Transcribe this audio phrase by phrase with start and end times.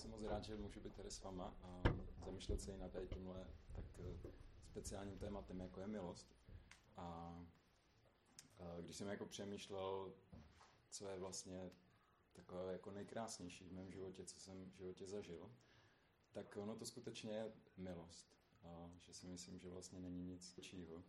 [0.00, 1.82] jsem moc rád, že můžu být tady s váma a
[2.24, 4.32] zamýšlet se i na tady tímhle tak eh,
[4.70, 6.36] speciálním tématem, jako je milost.
[6.96, 7.02] A,
[8.58, 10.12] a když jsem jako přemýšlel,
[10.90, 11.70] co je vlastně
[12.32, 15.50] takové jako nejkrásnější v mém životě, co jsem v životě zažil,
[16.32, 18.36] tak ono to skutečně je milost.
[18.62, 21.04] A že si myslím, že vlastně není nic čího.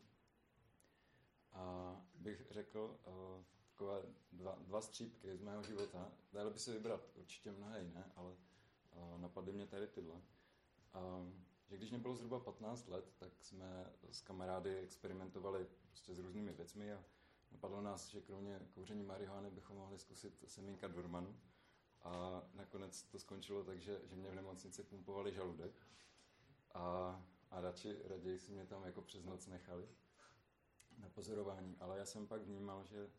[1.52, 4.02] A bych řekl uh, takové
[4.32, 6.12] dva, dva střípky z mého života.
[6.34, 8.36] Dalo by se vybrat určitě mnohé jiné, ale
[9.18, 10.16] napadly mě tady tyhle.
[10.16, 10.22] Uh,
[11.68, 16.54] že když mě bylo zhruba 15 let, tak jsme s kamarády experimentovali prostě s různými
[16.54, 17.04] věcmi a
[17.52, 21.40] napadlo nás, že kromě kouření marihuany bychom mohli zkusit semínka Dormanu.
[22.02, 25.88] A nakonec to skončilo tak, že, že mě v nemocnici pumpovali žaludek
[26.74, 27.16] a,
[27.52, 29.90] a radši, raději si mě tam jako přes noc nechali
[30.98, 31.78] na pozorování.
[31.80, 33.10] Ale já jsem pak vnímal, že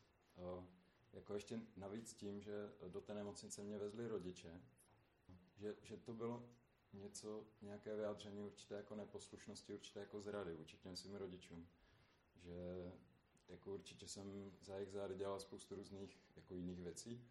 [1.13, 4.61] jako ještě navíc tím, že do té nemocnice mě vezli rodiče,
[5.63, 6.49] že, že to bylo
[6.93, 11.69] něco, nějaké vyjádření určité jako neposlušnosti, určité jako zrady vůči těm svým rodičům.
[12.37, 12.93] Že
[13.49, 17.25] jako určitě jsem za jejich zády dělal spoustu různých jako jiných věcí,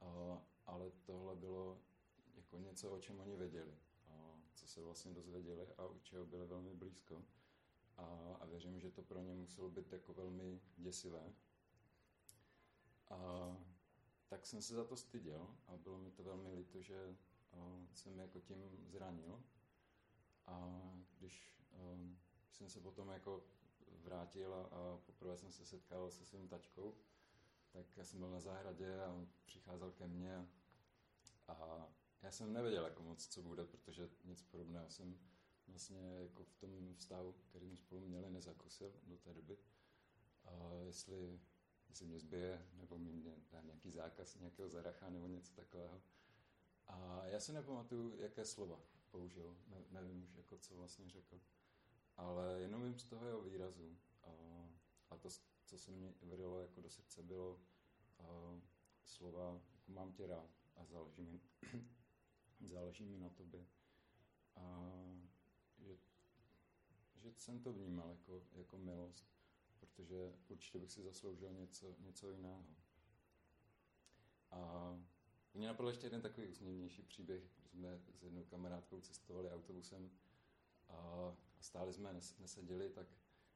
[0.00, 1.80] a, ale tohle bylo
[2.36, 6.46] jako něco, o čem oni věděli, a co se vlastně dozvěděli a u čeho byli
[6.46, 7.24] velmi blízko.
[7.96, 11.34] A, a věřím, že to pro ně muselo být jako velmi děsivé.
[13.10, 13.56] A
[14.28, 17.16] tak jsem se za to styděl a bylo mi to velmi líto, že
[17.92, 19.42] jsem jako tím zranil.
[20.46, 20.82] A
[21.18, 21.62] když
[22.50, 23.44] jsem se potom jako
[24.02, 26.96] vrátil a, poprvé jsem se setkal se svým tačkou,
[27.70, 30.48] tak já jsem byl na zahradě a on přicházel ke mně
[31.48, 31.88] a
[32.22, 35.18] já jsem nevěděl jako moc, co bude, protože nic podobného jsem
[35.66, 39.58] vlastně jako v tom vztahu, který jsme spolu měli, nezakusil do té doby.
[40.44, 41.40] A jestli,
[41.88, 46.02] jestli mě zbije, nebo mě dá nějaký zákaz nějakého zaracha nebo něco takového.
[46.90, 51.40] A já si nepamatuju, jaké slova použil, ne, nevím už, jako co vlastně řekl.
[52.16, 53.98] Ale jenom vím z toho jeho výrazu.
[54.22, 54.30] A,
[55.10, 55.28] a to,
[55.64, 57.60] co se mi vrilo jako do srdce, bylo
[58.18, 58.24] a,
[59.04, 61.40] slova, jako mám tě rád a záleží mi,
[62.60, 63.66] záleží mi na tobě.
[64.56, 64.92] A
[65.78, 65.96] že,
[67.16, 69.26] že jsem to vnímal jako, jako milost,
[69.80, 72.64] protože určitě bych si zasloužil něco, něco jiného.
[74.50, 74.94] A
[75.54, 80.10] mě napadl ještě jeden takový usměvnější příběh, když jsme s jednou kamarádkou cestovali autobusem
[80.88, 83.06] a stáli jsme, neseděli, tak,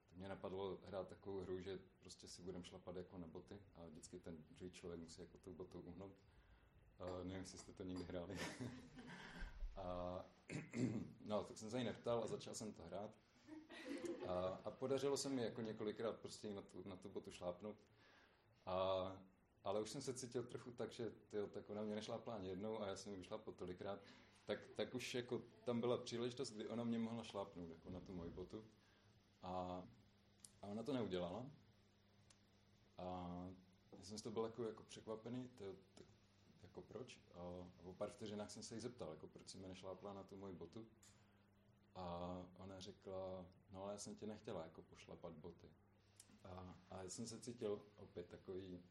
[0.09, 3.87] tak mě napadlo hrát takovou hru, že prostě si budeme šlapat jako na boty a
[3.87, 6.16] vždycky ten druhý člověk musí jako tou botou uhnout.
[6.99, 8.38] A nevím, jestli jste to někdy hráli.
[9.76, 10.25] a,
[11.25, 13.11] no, tak jsem se jí neptal a začal jsem to hrát.
[14.26, 17.76] A, a podařilo se mi jako několikrát prostě na tu, na tu botu šlápnout.
[18.66, 19.06] A
[19.65, 22.83] ale už jsem se cítil trochu tak, že tyjo, tak ona mě nešlápla ani jednou
[22.83, 24.01] a já jsem ji vyšla po tolikrát,
[24.45, 28.15] tak, tak už jako tam byla příležitost, kdy ona mě mohla šlápnout jako na tu
[28.15, 28.65] moji botu.
[29.43, 29.83] A,
[30.63, 31.47] a ona to neudělala.
[32.99, 33.29] A
[33.99, 35.65] já jsem z toho byl jako, jako překvapený, to,
[35.95, 36.07] tak,
[36.63, 37.19] jako proč.
[37.35, 37.41] A,
[37.79, 40.37] a po pár vteřinách jsem se jí zeptal, jako proč si mi nešlápla na tu
[40.37, 40.87] moji botu.
[41.95, 45.71] A ona řekla, no ale já jsem tě nechtěla jako pošlapat boty.
[46.45, 48.83] A, a já jsem se cítil opět takový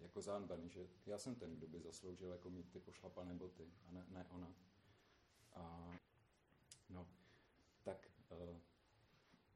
[0.00, 3.92] jako zanbaný, že já jsem ten, kdo by zasloužil jako mít ty pošlapané boty a
[3.92, 4.54] ne, ne ona.
[5.52, 5.92] A,
[6.88, 7.08] no,
[7.82, 8.58] tak uh,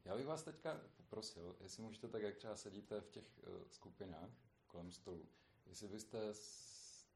[0.04, 4.30] já bych vás teďka poprosil, jestli můžete tak, jak třeba sedíte v těch uh, skupinách
[4.66, 5.28] kolem stolu,
[5.66, 7.06] jestli byste, s,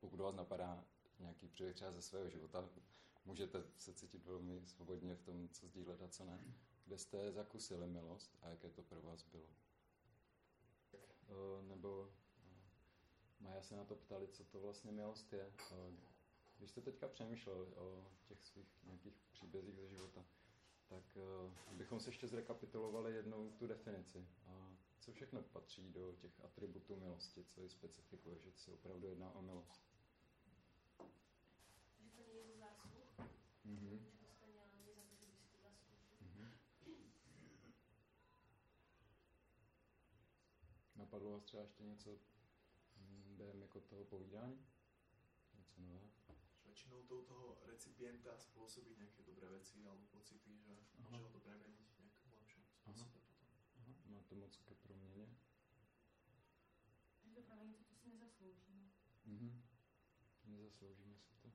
[0.00, 0.84] pokud vás napadá
[1.18, 2.68] nějaký příběh třeba ze svého života,
[3.24, 6.40] můžete se cítit velmi svobodně v tom, co sdílet a co ne,
[6.84, 9.48] kde jste zakusili milost a jaké to pro vás bylo.
[11.28, 12.12] Uh, nebo
[13.44, 15.52] Maja se na to ptali, co to vlastně milost je.
[16.58, 20.24] Když jste teďka přemýšlel o těch svých nějakých příbězích ze života,
[20.88, 21.18] tak
[21.72, 24.28] bychom se ještě zrekapitulovali jednou tu definici.
[24.46, 29.34] A co všechno patří do těch atributů milosti, co ji specifikuje, že se opravdu jedná
[29.34, 29.82] o milost?
[32.00, 33.28] Že to není zásluh,
[33.66, 33.98] mm-hmm.
[33.98, 34.60] že to stejně
[34.94, 36.16] za to, že by si to zasloužil.
[36.22, 36.50] Mm-hmm.
[40.96, 42.18] Napadlo vás třeba ještě něco
[43.74, 44.66] jako toho povídání?
[45.58, 46.10] Něco nového?
[46.64, 51.10] Většinou to toho recipienta způsobí nějaké dobré věci alebo pocity, že Aha.
[51.10, 53.32] může ho to preměnit nějakým lepším způsobem potom.
[53.76, 53.94] Aha.
[54.06, 55.36] Má to moc ke proměně?
[57.24, 58.90] Je to právě něco, co si nezasloužíme.
[59.24, 59.62] Mhm.
[60.44, 61.52] Nezasloužíme si to.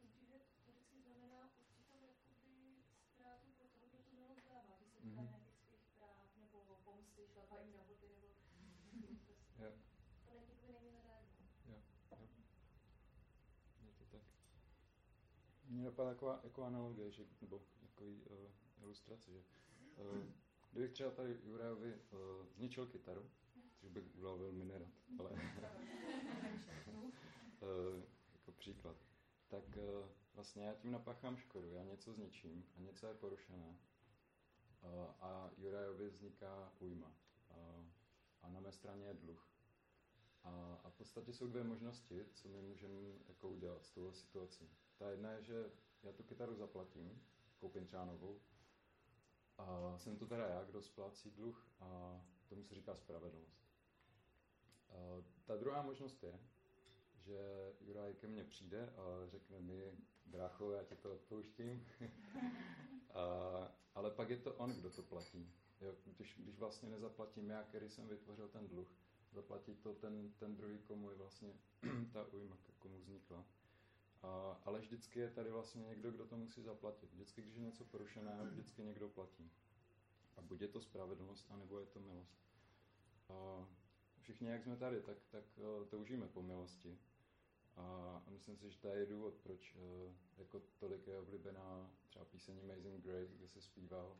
[0.00, 5.22] Takže to vždycky znamená určitou jakoby ztrátu pro toho, kdo to mělo když se týká
[5.22, 5.28] mm-hmm.
[5.28, 8.30] nějakých svých práv nebo pomsty, šlapají na boty nebo
[9.60, 9.72] Jo.
[10.24, 11.30] To není, není zadarmo.
[11.66, 12.28] Jo, jo.
[13.80, 14.22] Je to tak.
[15.80, 18.14] Mě napadá jako, jako analogie, že, nebo jako uh,
[18.82, 19.38] ilustrace, že
[19.96, 20.18] uh,
[20.70, 23.30] kdybych třeba tady Jurajovi uh, zničil kytaru,
[23.80, 24.88] což bych udělal velmi nerad,
[25.18, 25.38] ale uh,
[28.32, 28.96] jako příklad,
[29.48, 33.78] tak uh, vlastně já tím napáchám škodu, já něco zničím a něco je porušené
[34.82, 34.90] uh,
[35.20, 37.12] a Jurajovi vzniká újma
[37.50, 37.84] uh,
[38.42, 39.46] a na mé straně je dluh.
[40.42, 44.70] A, a v podstatě jsou dvě možnosti, co my můžeme jako udělat s touhle situací.
[45.00, 45.70] Ta jedna je, že
[46.02, 47.22] já tu kytaru zaplatím,
[47.58, 48.40] koupím třeba novou,
[49.58, 53.64] a jsem to teda já, kdo splácí dluh a tomu se říká spravedlnost.
[54.88, 54.94] A
[55.44, 56.40] ta druhá možnost je,
[57.14, 57.38] že
[57.80, 59.92] Juraj ke mně přijde a řekne mi,
[60.26, 61.86] brácho, já ti to odpouštím,
[63.14, 63.22] a,
[63.94, 65.52] ale pak je to on, kdo to platí.
[65.80, 68.92] Jo, když, když vlastně nezaplatím já, který jsem vytvořil ten dluh,
[69.32, 71.52] zaplatí to ten, ten druhý, komu je vlastně
[72.12, 73.44] ta ujma, komu vznikla.
[74.22, 77.12] A, ale vždycky je tady vlastně někdo, kdo to musí zaplatit.
[77.12, 79.50] Vždycky, když je něco porušené, vždycky někdo platí.
[80.36, 82.38] A buď je to spravedlnost, anebo je to milost.
[83.28, 83.66] A
[84.20, 86.98] všichni, jak jsme tady, tak, tak uh, toužíme po milosti.
[87.76, 92.60] A, myslím si, že to je důvod, proč uh, jako tolik je oblíbená třeba píseň
[92.62, 94.16] Amazing Grace, kde se zpívá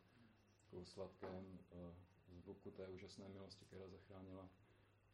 [0.64, 1.94] takovou sladkém uh,
[2.38, 4.49] zvuku té úžasné milosti, která zachránila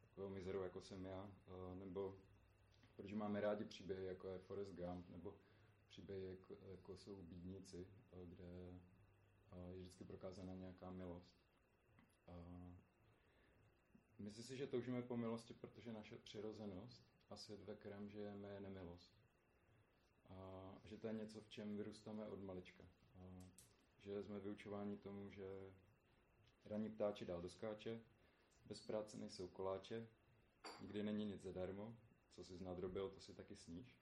[0.01, 1.31] takovou mizeru, jako jsem já,
[1.75, 2.19] nebo
[2.97, 5.35] protože máme rádi příběhy, jako je Forrest Gump, nebo
[5.89, 7.87] příběhy, jako, jako jsou Bídníci,
[8.25, 8.81] kde je
[9.77, 11.37] vždycky prokázána nějaká milost.
[14.19, 18.61] Myslím si, že toužíme po milosti, protože naše přirozenost a svět, ve kterém žijeme, je
[18.61, 19.13] nemilost.
[20.29, 22.85] A že to je něco, v čem vyrůstáme od malička.
[23.19, 23.51] A
[23.99, 25.73] že jsme vyučováni tomu, že
[26.65, 28.01] raní ptáči dál doskáče,
[28.65, 30.09] bez práce nejsou koláče,
[30.81, 31.97] nikdy není nic zadarmo,
[32.37, 33.99] co si znadrobil, to si taky sníš.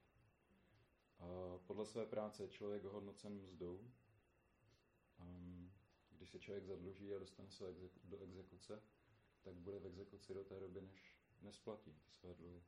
[1.67, 3.91] Podle své práce je člověk hodnocen mzdou.
[5.21, 5.73] Um,
[6.11, 8.83] když se člověk zadluží a dostane se do exekuce,
[9.43, 12.63] tak bude v exekuci do té doby, než nesplatí ty své dluhy.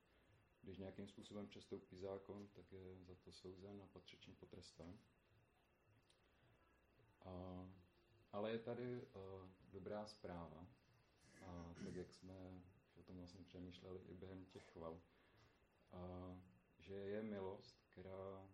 [0.63, 4.99] Když nějakým způsobem přestoupí zákon, tak je za to souzen a patřičně potrestán.
[8.33, 10.67] Ale je tady uh, dobrá zpráva,
[11.43, 12.63] a tak jak jsme
[12.95, 15.01] o tom vlastně přemýšleli i během těch chval,
[15.97, 16.37] a
[16.79, 18.49] že je milost, která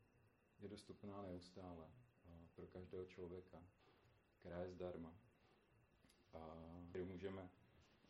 [0.59, 1.91] je dostupná neustále
[2.55, 3.63] pro každého člověka,
[4.41, 5.15] která je zdarma
[6.33, 6.57] a
[6.89, 7.51] kterou můžeme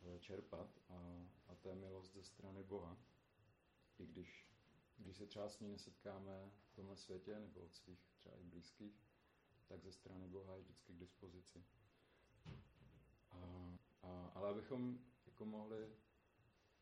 [0.01, 2.97] e, čerpat a, a to je milost ze strany Boha.
[3.99, 4.47] I když,
[4.97, 9.03] když se třeba s ní nesetkáme v tomhle světě nebo od svých třeba i blízkých,
[9.67, 11.63] tak ze strany Boha je vždycky k dispozici.
[13.31, 13.37] A,
[14.03, 15.95] a, ale abychom jako mohli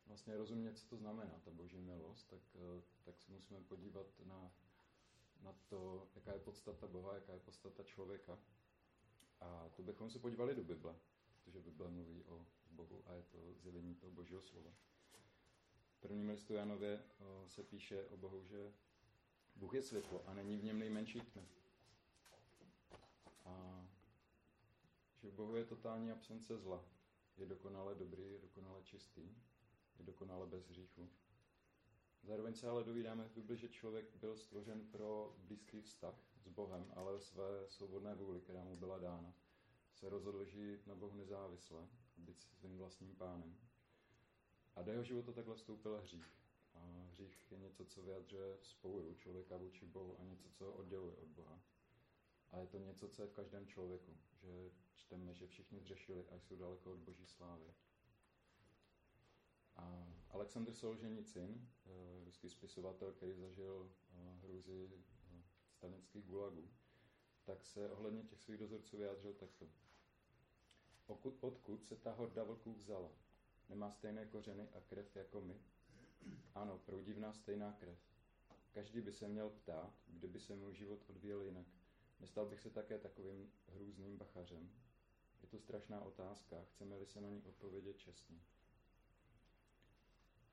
[0.06, 4.52] vlastně rozumět, co to znamená, ta boží milost, tak, eh, tak se musíme podívat na,
[5.42, 8.40] na to, jaká je podstata Boha, jaká je podstata člověka.
[9.40, 10.96] A to bychom se podívali do Bible,
[11.44, 14.72] protože Bible mluví o Bohu a je to zjevení toho božího slova.
[15.98, 18.74] V prvním listu Janově eh, se píše o Bohu, že
[19.56, 21.48] Bůh je světlo a není v něm nejmenší tmy.
[23.46, 23.86] A
[25.18, 26.86] že v Bohu je totální absence zla.
[27.38, 29.36] Je dokonale dobrý, je dokonale čistý
[30.02, 31.10] je dokonale bez hříchu.
[32.24, 36.92] Zároveň se ale dovídáme v Bibli, že člověk byl stvořen pro blízký vztah s Bohem,
[36.96, 39.34] ale své svobodné vůli, která mu byla dána,
[39.94, 41.88] se rozhodl žít na Bohu nezávisle,
[42.18, 43.58] být svým vlastním pánem.
[44.76, 46.38] A do jeho života takhle vstoupil hřích.
[46.74, 51.28] A hřích je něco, co vyjadřuje spouru člověka vůči Bohu a něco, co odděluje od
[51.28, 51.62] Boha.
[52.52, 56.40] A je to něco, co je v každém člověku, že čteme, že všichni zřešili a
[56.40, 57.74] jsou daleko od Boží slávy.
[60.42, 66.70] Aleksandr Solženicin, eh, ruský spisovatel, který zažil eh, hrůzy eh, stalinských gulagů,
[67.44, 69.70] tak se ohledně těch svých dozorců vyjádřil takto.
[71.08, 73.12] Okud, odkud se ta horda vlků vzala?
[73.70, 75.62] Nemá stejné kořeny a krev jako my?
[76.56, 77.98] Ano, proudí v nás stejná krev.
[78.72, 81.68] Každý by se měl ptát, kdyby se můj život odvíjel jinak.
[82.20, 84.72] Nestal bych se také takovým hrůzným bachařem?
[85.42, 88.42] Je to strašná otázka, chceme-li se na ní odpovědět čestně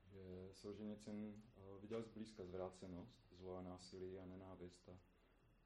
[0.09, 4.99] že Solženicin eh, viděl zblízka zvrácenost, zlo a násilí a nenávist a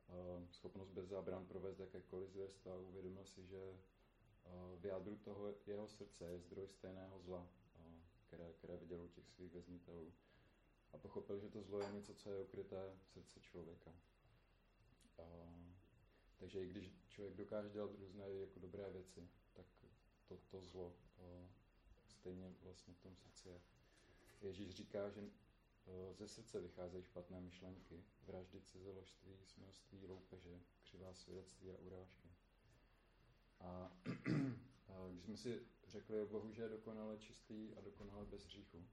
[0.10, 5.54] eh, schopnost bez zábran provést jakékoliv zvěrstva a uvědomil si, že eh, v jádru toho
[5.66, 7.48] jeho srdce je zdroj stejného zla,
[8.28, 10.14] které, které viděl u těch svých věznitelů.
[10.94, 13.92] A pochopil, že to zlo je něco, co je ukryté v srdce člověka.
[16.38, 19.66] Takže i když člověk dokáže dělat různé jako dobré věci, tak
[20.28, 20.94] to, to zlo
[22.08, 23.62] stejně vlastně v tom srdci je.
[24.44, 25.30] Ježíš říká, že uh,
[26.14, 32.30] ze srdce vycházejí špatné myšlenky, vraždy, cizeložství, smilství, loupeže, křivá svědectví a urážky.
[34.88, 38.88] A když jsme si řekli o Bohu, že je dokonale čistý a dokonale bez hříchu,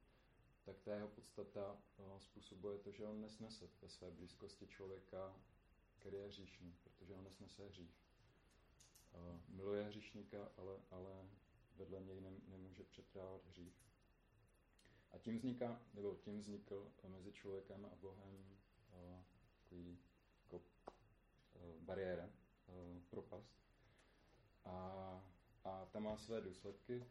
[0.63, 1.83] tak ta jeho podstata
[2.19, 5.37] způsobuje to, že on nesnese ve své blízkosti člověka,
[5.99, 8.05] který je hříšný, protože on nesnese hřích.
[9.49, 11.29] Miluje hříšníka, ale, ale
[11.77, 13.90] vedle něj nemůže přetrávat hřích.
[15.13, 18.61] A tím vzniká, nebo tím vznikl mezi člověkem a Bohem
[19.71, 19.99] takový
[20.45, 20.63] jako,
[21.81, 22.31] bariéra,
[23.11, 23.55] propast.
[24.65, 24.75] A,
[25.65, 27.07] a ta má své důsledky.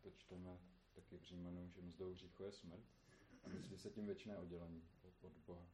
[0.00, 0.58] To čteme
[0.94, 2.84] taky v Římanu, že mzdou hříchu je smrt.
[3.44, 5.66] A myslí se tím věčné oddělení od, Boha.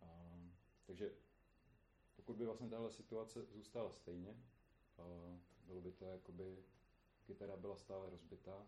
[0.00, 0.06] A,
[0.86, 1.12] takže
[2.16, 4.36] pokud by vlastně tahle situace zůstala stejně,
[5.66, 6.64] bylo by to jakoby,
[7.26, 8.66] kytara byla stále rozbitá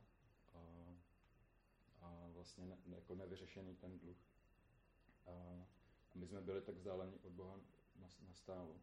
[2.00, 4.18] a vlastně ne, jako nevyřešený ten dluh.
[5.26, 5.66] A,
[6.14, 7.60] my jsme byli tak vzdáleni od Boha
[8.28, 8.80] nastálo.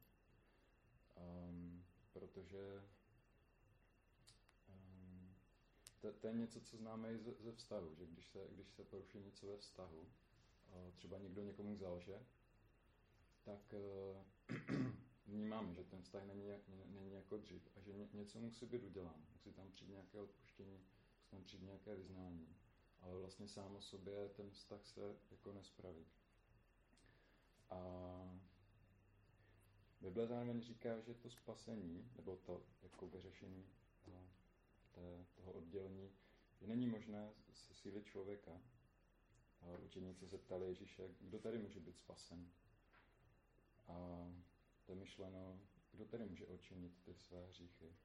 [1.17, 2.83] Um, protože
[4.69, 5.35] um,
[5.99, 8.83] to, to je něco, co známe i ze, ze vztahu, že když se, když se
[8.83, 12.25] poruší něco ve vztahu, uh, třeba někdo někomu zalže,
[13.43, 14.87] tak uh,
[15.27, 16.47] vnímáme, že ten vztah není,
[16.85, 19.25] není jako dřív a že ně, něco musí být uděláno.
[19.31, 22.55] Musí tam přijít nějaké odpuštění, musí tam přijít nějaké vyznání.
[23.01, 26.05] Ale vlastně sám o sobě ten vztah se jako nespraví.
[27.69, 27.79] A
[30.01, 33.65] Bible zároveň říká, že to spasení, nebo to jako vyřešení
[34.05, 36.11] té, toho oddělení,
[36.59, 38.61] že není možné se síly člověka.
[39.61, 42.51] A učeníci se ptali Ježíše, kdo tady může být spasen.
[43.87, 43.93] A
[44.85, 45.59] to je myšleno,
[45.91, 47.95] kdo tady může odčinit ty své hříchy.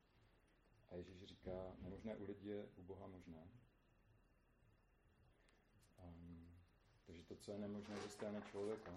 [0.88, 3.48] A Ježíš říká, nemožné u lidí je u Boha možné.
[6.04, 6.48] Um,
[7.12, 8.96] takže to, co je nemožné ze strany člověka,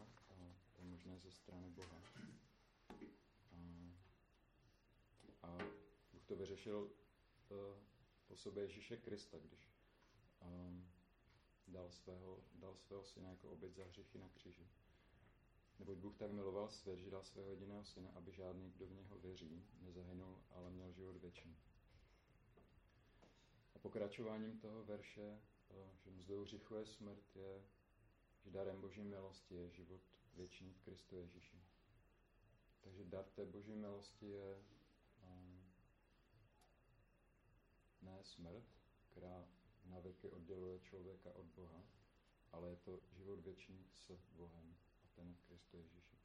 [0.75, 2.01] to je možné ze strany Boha.
[5.41, 5.57] A
[6.13, 7.57] Bůh to vyřešil uh,
[8.27, 9.71] po sobě Ježíše Krista, když
[10.41, 10.91] um,
[11.67, 14.67] dal, svého, dal svého syna jako oběť za hřichy na kříži.
[15.79, 19.17] Neboť Bůh tak miloval svět, že dal svého jediného syna, aby žádný, kdo v něho
[19.17, 21.57] věří, nezahynul, ale měl život věčný.
[23.75, 27.74] A pokračováním toho verše, uh, že mzdou hříchu je smrt, je,
[28.45, 30.01] že darem Boží milosti je život
[30.33, 31.61] věčný v Kristu Ježíši.
[32.81, 34.63] Takže dar té Boží milosti je
[35.23, 35.73] um,
[38.01, 38.65] ne smrt,
[39.11, 39.47] která
[39.85, 41.83] na věky odděluje člověka od Boha,
[42.51, 46.17] ale je to život věčný s Bohem a ten v Kristu Ježíši.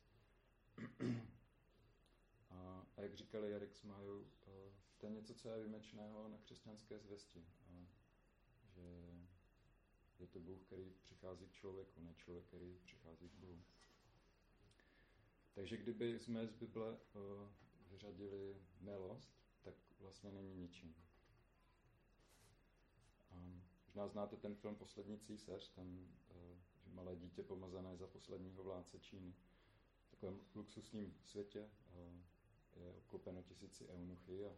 [2.50, 4.26] a, a jak říkali Jarek s Majou,
[4.98, 7.46] to je něco, co je výjimečného na křesťanské zvěsti.
[7.66, 7.86] A,
[8.66, 9.10] že
[10.20, 13.62] je to Bůh, který přichází k člověku, ne člověk, který přichází k Bohu.
[15.54, 17.48] Takže kdyby jsme z Bible uh,
[17.90, 20.94] vyřadili milost, tak vlastně není ničím.
[23.32, 25.84] Um, možná znáte ten film Poslední císař, uh,
[26.84, 29.34] že malé dítě pomazané za posledního vládce Číny.
[30.06, 32.22] V takovém luxusním světě uh,
[32.76, 34.56] je obklopeno tisíci eunuchy a,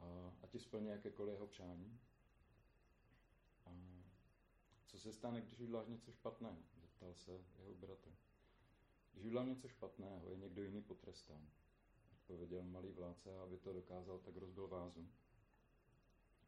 [0.00, 2.00] a, a ti splní jakékoliv jeho přání.
[4.88, 6.62] Co se stane, když uděláš něco špatného?
[6.80, 8.10] Zeptal se jeho bratr.
[9.12, 11.50] Když udělám něco špatného, je někdo jiný potrestán.
[12.12, 15.08] Odpověděl malý vládce aby to dokázal, tak rozbil vázu.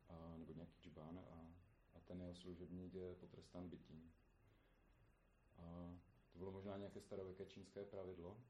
[0.08, 1.54] A, nebo nějaký džbán a,
[1.94, 4.12] a ten jeho služebník je potrestán bytím.
[5.56, 5.96] A
[6.32, 8.42] to bylo možná nějaké starověké čínské pravidlo,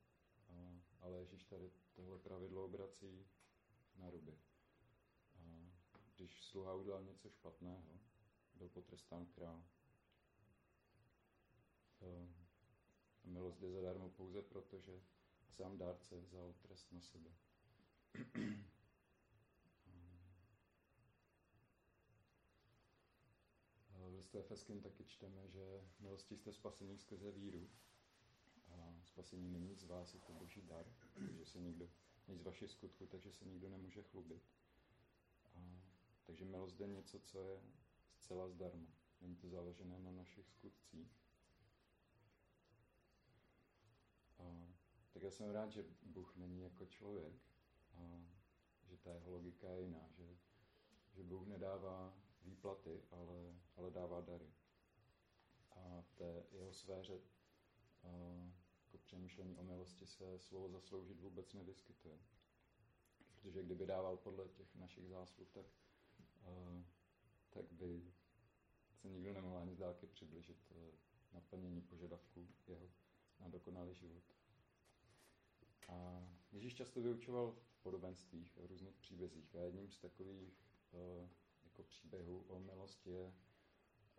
[0.48, 3.26] a, ale Ježíš tady tohle pravidlo obrací
[3.96, 4.38] na ruby.
[5.34, 8.00] A když sluha udělal něco špatného,
[8.54, 9.64] byl potrestán král.
[13.24, 15.00] Milost je zadarmo pouze proto, že
[15.48, 17.30] sám dárce vzal trest na sebe.
[24.10, 27.70] V listu Efeským taky čteme, že milostí jste spasení skrze víru.
[28.68, 31.90] A spasení není z vás, je to boží dar, takže se nikdo,
[32.28, 34.42] není z vašich skutků, takže se nikdo nemůže chlubit.
[35.54, 35.82] A,
[36.24, 37.60] takže milost je něco, co je
[38.16, 38.88] zcela zdarma.
[39.20, 41.20] Není to založené na našich skutcích.
[44.38, 44.74] A,
[45.12, 47.34] tak já jsem rád, že Bůh není jako člověk
[47.94, 48.22] a
[48.82, 50.36] že ta jeho logika je jiná, že,
[51.12, 52.14] že Bůh nedává
[52.44, 54.52] výplaty, ale, ale dává dary.
[55.70, 57.20] A v té jeho sféře
[58.02, 58.08] a,
[58.84, 62.18] jako přemýšlení o milosti se slovo zasloužit vůbec nevyskytuje.
[63.34, 65.66] Protože kdyby dával podle těch našich zásluh, tak,
[66.42, 66.84] a,
[67.50, 68.12] tak by
[68.94, 70.72] se nikdo nemohl ani z dálky přiblížit
[71.32, 72.90] naplnění požadavků jeho
[73.40, 74.39] na dokonalý život.
[75.90, 79.54] A Ježíš často vyučoval v podobenstvích, v různých příbězích.
[79.54, 80.54] A jedním z takových
[80.92, 81.28] uh,
[81.64, 83.34] jako příběhů o milosti je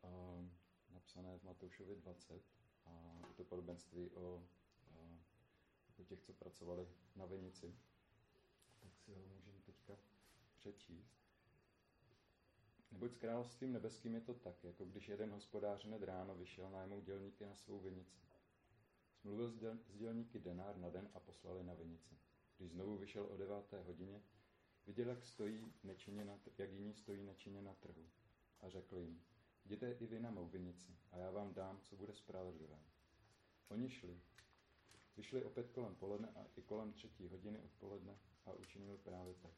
[0.04, 0.46] uh,
[0.90, 2.44] napsané v Matoušovi 20.
[2.86, 5.18] A je to podobenství o, uh,
[6.00, 7.76] o těch, co pracovali na vinici.
[8.80, 9.98] Tak si ho můžeme teďka
[10.56, 11.22] přečíst.
[12.92, 17.04] Neboť s královstvím nebeským je to tak, jako když jeden hospodář hned ráno vyšel najmout
[17.04, 18.18] dělníky na svou vinici.
[19.22, 22.16] Smluvil s, děl, s dělníky denár na den a poslali na vinici.
[22.58, 24.22] Když znovu vyšel o deváté hodině,
[24.88, 28.10] viděl, jak, stojí nečinně na, jak jiní stojí nečinně na trhu.
[28.62, 29.22] A řekl jim,
[29.66, 32.80] jděte i vy na mou vinici a já vám dám, co bude spravedlivé.
[33.68, 34.22] Oni šli.
[35.18, 39.54] Vyšli opět kolem poledne a i kolem třetí hodiny odpoledne a učinili právě tak.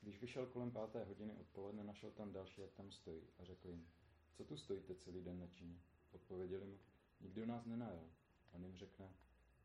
[0.00, 3.88] Když vyšel kolem páté hodiny odpoledne, našel tam další, jak tam stojí a řekl jim,
[4.32, 5.80] co tu stojíte celý den nečinně?
[6.12, 6.78] Odpověděli mu,
[7.20, 8.10] nikdo nás nenajel.
[8.52, 9.14] On jim řekne,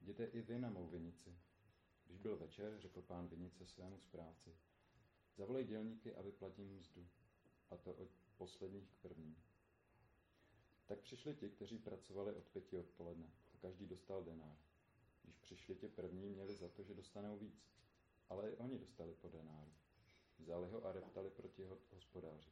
[0.01, 1.37] jděte i vy na mou vinici.
[2.05, 4.55] Když byl večer, řekl pán vinice svému správci,
[5.35, 7.07] zavolej dělníky a vyplatím mzdu,
[7.69, 9.35] a to od posledních k prvním.
[10.85, 14.57] Tak přišli ti, kteří pracovali od pěti odpoledne a každý dostal denár.
[15.23, 17.69] Když přišli ti první, měli za to, že dostanou víc,
[18.29, 19.73] ale i oni dostali po denáru.
[20.39, 22.51] Vzali ho a reptali proti jeho hospodáři.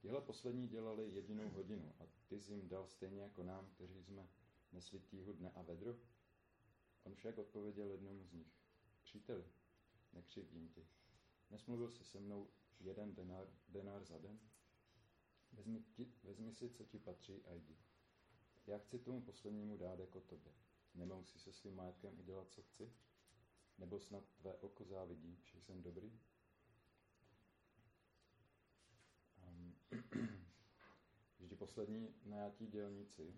[0.00, 4.28] Tihle poslední dělali jedinou hodinu a ty jsi jim dal stejně jako nám, kteří jsme
[4.74, 5.98] nesli tíhu dne a vedro?
[7.02, 8.52] On však odpověděl jednomu z nich.
[9.02, 9.44] Příteli,
[10.12, 10.88] nekřivdím ti.
[11.50, 12.50] Nesmluvil jsi se mnou
[12.80, 14.40] jeden denár, denár za den?
[15.52, 17.76] Vezmi, ti, vezmi si, co ti patří a jdi.
[18.66, 20.52] Já chci tomu poslednímu dát jako tobě.
[20.94, 22.92] Nemohu si se svým majetkem udělat, co chci?
[23.78, 26.20] Nebo snad tvé oko závidí, že jsem dobrý?
[29.48, 29.76] Um,
[31.38, 33.34] vždy poslední najatí dělníci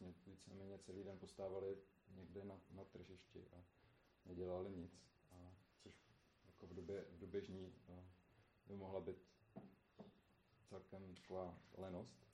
[0.00, 1.78] vlastně víceméně celý den postávali
[2.10, 3.64] někde na, na tržišti a
[4.26, 5.94] nedělali nic, a což
[6.46, 7.74] jako v době, v době žní
[8.66, 9.16] by mohla být
[10.64, 12.26] celkem taková lenost.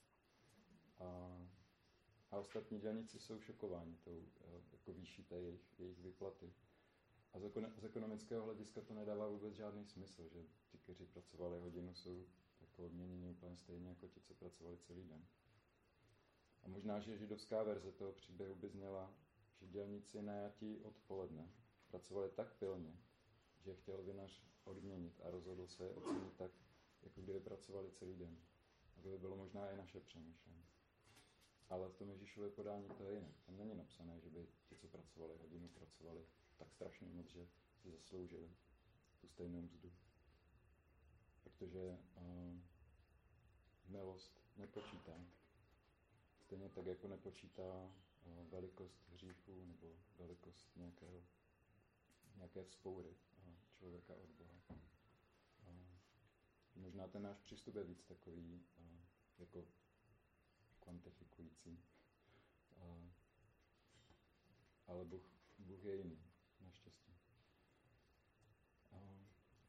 [0.98, 1.38] A,
[2.30, 4.28] a ostatní dělníci jsou šokováni tou
[4.72, 6.52] jako výší té jejich, jejich vyplaty.
[7.32, 11.60] A z, ekon- z ekonomického hlediska to nedává vůbec žádný smysl, že ti, kteří pracovali
[11.60, 12.26] hodinu, jsou
[12.60, 15.26] jako odměněni úplně stejně jako ti, co pracovali celý den.
[16.62, 19.14] A možná, že židovská verze toho příběhu by zněla,
[19.60, 21.48] že dělníci najatí odpoledne
[21.92, 22.96] pracovali tak pilně,
[23.60, 26.50] že chtěl vinař odměnit a rozhodl se je ocenit tak,
[27.02, 28.36] jako kdyby pracovali celý den.
[28.98, 30.66] A to by bylo možná i naše přemýšlení.
[31.68, 33.34] Ale v tom Ježíšově podání to je jinak.
[33.46, 37.48] Tam není napsané, že by ti, co pracovali hodinu, pracovali tak strašně moc, že
[37.82, 38.50] si zasloužili
[39.20, 39.92] tu stejnou mzdu.
[41.42, 42.58] Protože uh,
[43.88, 45.12] milost nepočítá.
[46.52, 47.92] Stejně tak, jako nepočítá
[48.24, 51.22] uh, velikost hříchu nebo velikost nějakého,
[52.36, 54.60] nějaké vzpoury uh, člověka od Boha.
[54.68, 55.76] Uh,
[56.74, 58.66] možná ten náš přístup je víc takový
[59.38, 59.66] jako
[60.80, 61.78] kvantifikující.
[64.86, 65.22] Ale Bůh,
[65.58, 66.18] Bůh je jiný,
[66.60, 67.12] naštěstí.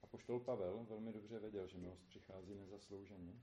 [0.02, 3.42] A poštol Pavel velmi dobře věděl, že milost přichází nezaslouženě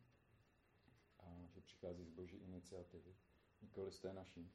[1.19, 3.15] a že přichází z boží iniciativy,
[3.63, 4.53] nikoli z té naší.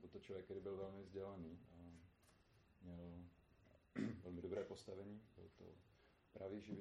[0.00, 2.00] Byl to člověk, který byl velmi vzdělaný a
[2.82, 3.24] měl
[4.22, 5.64] velmi dobré postavení, byl to
[6.32, 6.80] právě živý,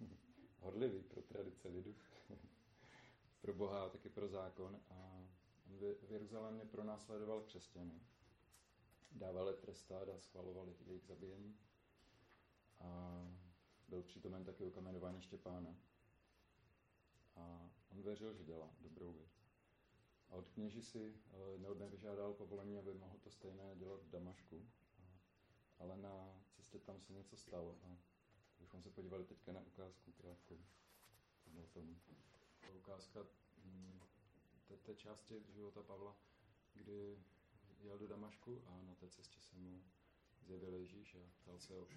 [0.58, 1.94] horlivý pro tradice lidu,
[3.40, 4.80] pro Boha a taky pro zákon.
[4.90, 5.26] A
[5.66, 8.00] on v Jeruzalémě pronásledoval křesťany.
[9.12, 11.58] Dával je trestat a schvaloval jejich zabíjení.
[12.80, 13.20] A
[13.88, 15.76] byl přítomen taky ukamenování Štěpána.
[17.36, 19.41] A on věřil, že dělá dobrou věc.
[20.32, 21.14] A od kněží si
[21.52, 24.68] jednou dne vyžádal povolení, aby mohl to stejné dělat v Damašku.
[25.78, 27.78] Ale na cestě tam se něco stalo.
[27.84, 27.98] A
[28.60, 30.58] bychom se podívali teďka na ukázku krátkou.
[31.62, 31.96] O tom.
[32.74, 33.26] Ukázka
[34.68, 36.16] té, té části života Pavla,
[36.74, 37.18] kdy
[37.80, 39.82] jel do Damašku a na té cestě se mu
[40.40, 41.88] zjevil Ježíš a ptal se ho,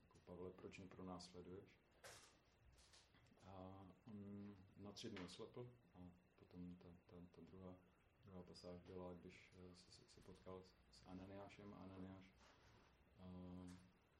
[0.00, 1.78] jako Pavle, proč mě pronásleduješ?
[3.44, 6.21] A on na tři dny oslepl a
[6.52, 7.76] potom ta, ta, ta druhá,
[8.24, 9.52] druhá pasáž byla, když
[9.88, 12.24] se, se potkal s Ananiášem Ananiáš
[13.18, 13.26] a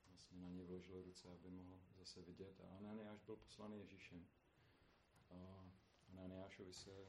[0.09, 2.61] vlastně na něj vložil ruce, aby mohl zase vidět.
[2.61, 4.27] A Ananiáš byl poslaný Ježíšem.
[5.31, 5.71] A
[6.09, 7.07] Ananiášovi se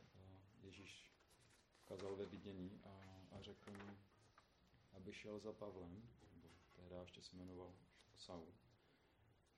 [0.61, 1.13] Ježíš
[1.85, 3.97] ukázal ve vidění a, a řekl mu,
[4.91, 7.73] aby šel za Pavlem, nebo tehdy ještě se jmenoval
[8.15, 8.53] Saul,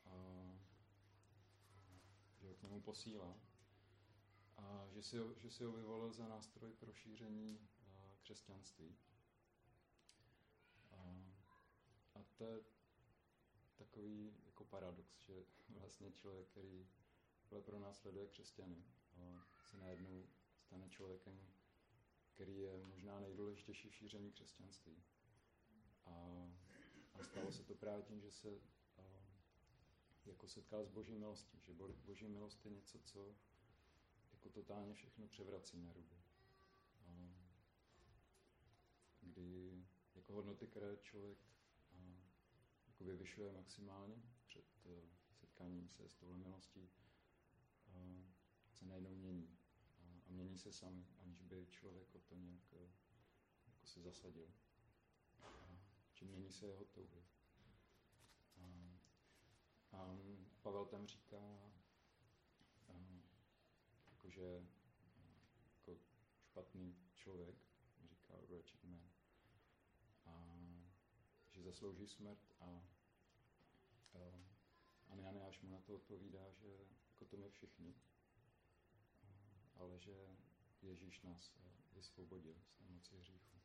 [0.06, 0.12] a
[2.36, 3.38] že ho k němu posílá.
[4.58, 7.60] A že si, ho, že si ho vyvolil za nástroj pro šíření
[8.22, 8.96] křesťanství.
[10.91, 10.98] A,
[12.15, 12.63] a to je
[13.76, 16.88] takový jako paradox, že vlastně člověk, který
[17.62, 18.84] pro nás sleduje křesťany,
[19.63, 20.28] se najednou
[20.60, 21.39] stane člověkem,
[22.30, 25.04] který je možná nejdůležitější v šíření křesťanství.
[26.06, 26.12] A,
[27.13, 28.50] a stalo se to právě tím, že se
[28.98, 29.02] a,
[30.26, 31.74] jako setkal s boží milostí, že
[32.06, 33.36] boží milost je něco, co
[34.45, 36.15] jako totálně všechno převrací na ruby.
[36.99, 37.36] A,
[39.21, 41.38] kdy jako hodnoty, které člověk
[41.91, 41.95] a,
[42.88, 44.15] jako vyvyšuje maximálně
[44.47, 44.91] před uh,
[45.34, 46.89] setkáním se s touhle milostí,
[47.88, 48.25] uh,
[48.71, 49.58] se najednou mění.
[49.99, 52.89] A, a mění se sami, aniž by člověk o to nějak uh,
[53.67, 54.53] jako se zasadil.
[55.39, 55.77] A,
[56.13, 57.23] čím mění se jeho touhy.
[58.58, 58.99] A,
[59.91, 60.17] a
[60.62, 61.71] Pavel tam říká,
[64.36, 64.65] jakože
[65.78, 65.98] jako
[66.41, 67.56] špatný člověk,
[68.10, 69.10] říká wretched man,
[70.26, 70.58] a
[71.52, 72.65] že zaslouží smrt a,
[74.13, 74.19] a,
[75.10, 76.67] a Neaneáš mu na to odpovídá, že
[77.12, 77.95] jako to my všichni,
[79.76, 80.38] ale že
[80.82, 81.52] Ježíš nás
[81.93, 83.60] vysvobodil z té moci hříchu.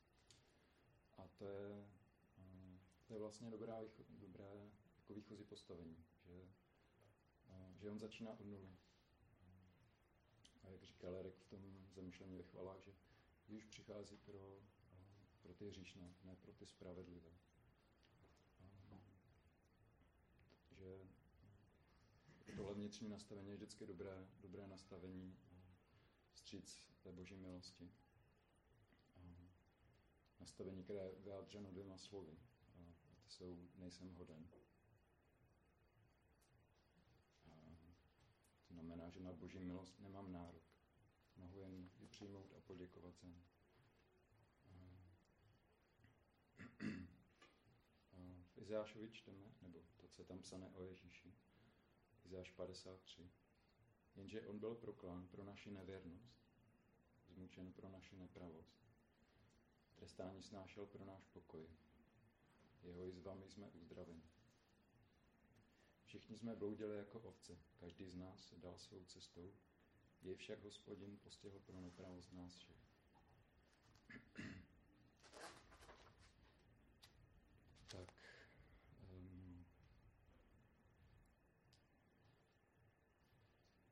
[1.17, 1.89] A to je,
[3.07, 6.49] to je vlastně dobrá, dobré jako výchozí postavení, že,
[7.77, 8.77] že on začíná od nuly.
[10.71, 12.93] Jak říkal Erek v tom zamýšlení ve chvalách, že
[13.49, 14.61] Ježíš přichází pro,
[15.43, 17.31] pro ty hříšné, ne pro ty spravedlivé.
[20.71, 25.37] Že tohle vnitřní nastavení je vždycky dobré, dobré nastavení
[26.35, 27.91] stříc té boží milosti.
[30.41, 32.39] Nastavení, které je vyjádřeno dvěma slovy.
[32.75, 32.95] A
[33.29, 34.49] jsou nejsem hoden.
[34.51, 34.61] To
[39.11, 40.63] že na boží milost nemám nárok.
[41.37, 43.45] Mohu jen ji přijmout a poděkovat za ní.
[48.55, 51.35] V Izášovi čteme, nebo to, co je tam psané o Ježíši,
[52.25, 53.31] Izáš 53.
[54.17, 56.35] Jenže on byl proklán pro naši nevěrnost,
[57.29, 58.81] zmučen pro naši nepravost.
[59.97, 61.69] Trestání snášel pro náš pokoj.
[62.83, 64.23] Jeho jizvami jsme uzdraveni.
[66.11, 69.55] Všichni jsme bloudili jako ovce, každý z nás dal svou cestou,
[70.23, 72.77] je však hospodin postihl pro nepravost nás všech.
[77.89, 78.15] tak.
[79.13, 79.67] Um,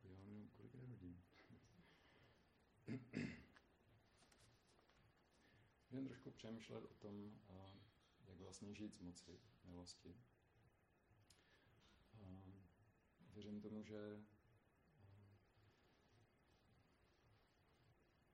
[0.05, 1.23] já nevím, kolik je hodin.
[5.91, 7.41] Můžeme trošku přemýšlet o tom,
[8.27, 10.17] jak vlastně žít z moci milosti
[13.39, 14.25] věřím tomu, že,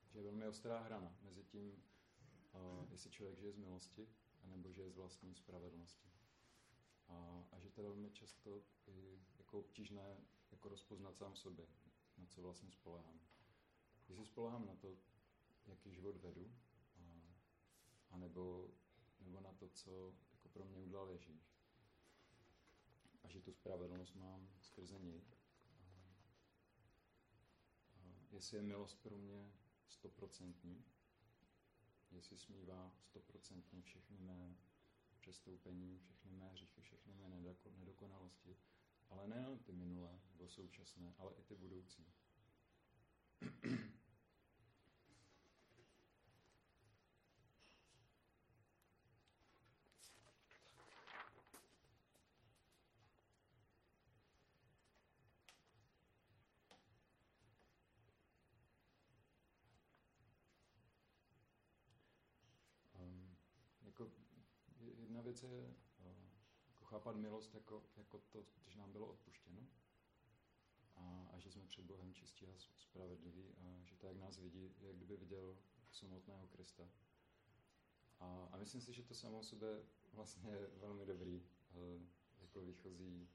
[0.08, 1.82] že je velmi ostrá hrana mezi tím,
[2.90, 4.08] jestli člověk žije z milosti,
[4.42, 6.08] anebo žije z vlastní spravedlnosti.
[7.08, 10.16] A, a že to je velmi často i jako obtížné
[10.50, 11.66] jako rozpoznat sám sobě,
[12.18, 13.20] na co vlastně spolehám.
[14.08, 14.96] Jestli spolehám na to,
[15.66, 16.54] jaký život vedu,
[16.96, 17.34] a,
[18.10, 18.70] a nebo,
[19.20, 21.54] nebo na to, co jako pro mě udělal Ježíš
[23.24, 25.24] a že tu spravedlnost mám skrze něj.
[28.30, 29.52] Jestli je milost pro mě
[29.88, 30.84] stoprocentní,
[32.10, 34.56] jestli smívá stoprocentně všechny mé
[35.20, 37.28] přestoupení, všechny mé hříchy, všechny mé
[37.78, 38.56] nedokonalosti,
[39.08, 42.06] ale nejen ty minulé nebo současné, ale i ty budoucí.
[65.24, 66.06] věc je uh,
[66.68, 69.66] jako chápat milost jako, jako to, když nám bylo odpuštěno
[70.96, 74.96] a, a že jsme před Bohem čistí a spravedliví a že tak nás vidí, jak
[74.96, 75.58] kdyby viděl
[75.92, 76.88] samotného Krista.
[78.20, 79.82] A, a myslím si, že to samo o sobě
[80.12, 81.42] vlastně je velmi dobrý
[81.74, 82.02] uh,
[82.40, 83.28] jako výchozí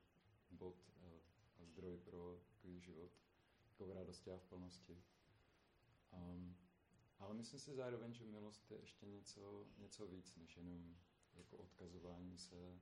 [0.51, 1.19] bod uh,
[1.59, 3.11] a zdroj pro takový život,
[3.71, 5.03] jako v radosti a v plnosti.
[6.13, 6.55] Um,
[7.19, 10.97] ale myslím si zároveň, že milost je ještě něco, něco víc, než jenom
[11.39, 12.79] jako odkazování se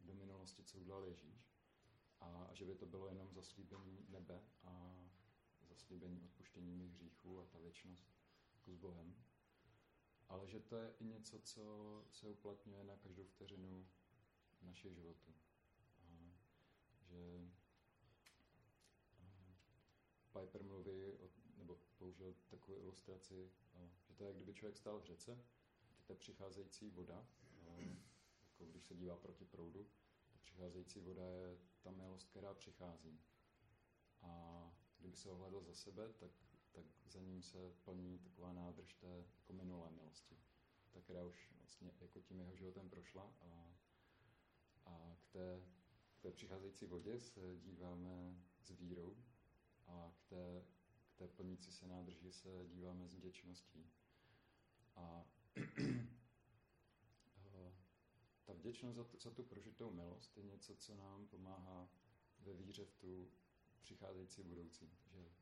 [0.00, 1.54] do minulosti, co udělal Ježíš.
[2.20, 5.04] A, a že by to bylo jenom zaslíbení nebe a
[5.68, 8.08] zaslíbení odpuštění mých hříchů a ta věčnost
[8.54, 9.14] jako s Bohem.
[10.28, 13.88] Ale že to je i něco, co se uplatňuje na každou vteřinu
[14.62, 15.34] našich životů.
[15.98, 16.32] A
[17.00, 17.50] že
[20.32, 23.52] Piper mluví, o, nebo použil takovou ilustraci,
[24.04, 25.44] že to je, jak kdyby člověk stál v řece,
[25.96, 27.26] teď ta přicházející voda,
[28.60, 29.90] jako když se dívá proti proudu,
[30.32, 33.20] ta přicházející voda je ta milost, která přichází.
[34.22, 36.30] A kdyby se ohledl za sebe, tak,
[36.72, 40.38] tak za ním se plní taková nádrž té jako minulé milosti,
[40.90, 43.76] ta, která už vlastně jako tím jeho životem prošla a,
[44.84, 45.62] a k té,
[46.14, 49.16] k té přicházející vodě se díváme s vírou
[49.86, 50.64] a k té,
[51.08, 53.90] k té plnící se nádrži se díváme s vděčností.
[54.96, 55.26] A
[58.44, 61.88] ta vděčnost za tu, za tu prožitou milost je něco, co nám pomáhá
[62.38, 63.30] ve víře v tu
[63.80, 64.90] přicházející budoucí.
[65.06, 65.32] Že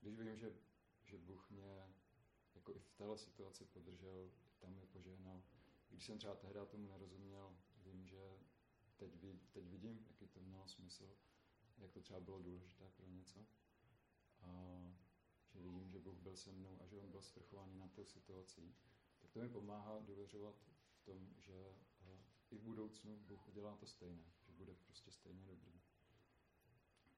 [0.00, 0.52] když vím, že,
[1.04, 1.94] že Bůh mě
[2.54, 5.42] jako i v téhle situaci podržel, tam mi požehnal,
[5.88, 8.38] když jsem třeba tehdy tomu nerozuměl, vím, že
[8.96, 11.16] teď, vid, teď vidím, jaký to mělo smysl,
[11.78, 13.46] jak to třeba bylo důležité pro něco.
[14.42, 14.80] A
[15.50, 18.74] že vidím, že Bůh byl se mnou a že On byl svrchovaný na tou situací,
[19.18, 20.54] tak to mi pomáhá důvěřovat
[20.92, 21.74] v tom, že
[22.50, 25.80] i v budoucnu Bůh udělá to stejné, že bude prostě stejně dobrý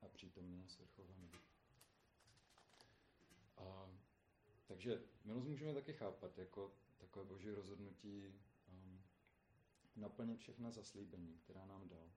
[0.03, 1.31] a přítomně svrchovaný.
[3.57, 3.91] A,
[4.67, 8.35] takže milost můžeme taky chápat jako takové boží rozhodnutí
[8.69, 9.03] um,
[9.97, 12.13] naplnit všechna zaslíbení, která nám dal.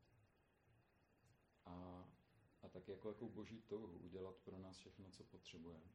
[1.65, 2.05] A,
[2.61, 5.89] a tak jako, jako boží touhu udělat pro nás všechno, co potřebujeme.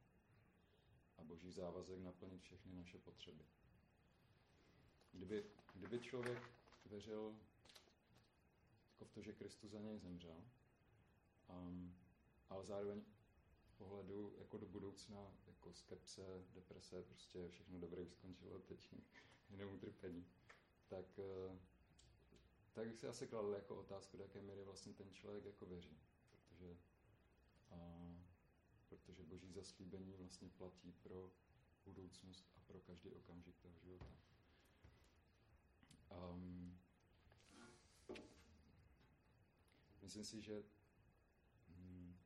[1.18, 3.44] A boží závazek naplnit všechny naše potřeby.
[5.12, 6.59] Kdyby, kdyby člověk
[6.90, 7.36] věřil
[8.90, 10.44] jako v to, že Kristus za něj zemřel,
[11.48, 11.96] um,
[12.48, 13.02] ale zároveň
[13.76, 18.94] pohledu jako do budoucna, jako skepse, deprese, prostě všechno dobré už skončilo, teď
[19.50, 20.26] jenom utrpení,
[20.88, 21.56] tak, uh,
[22.72, 25.98] tak bych si asi kladl jako otázku, do jaké míry vlastně ten člověk jako věří,
[26.30, 26.76] protože,
[27.70, 28.20] uh,
[28.88, 31.30] protože boží zaslíbení vlastně platí pro
[31.84, 34.29] budoucnost a pro každý okamžik toho života.
[36.10, 36.78] Um,
[40.02, 40.64] myslím si, že
[41.68, 42.16] hm,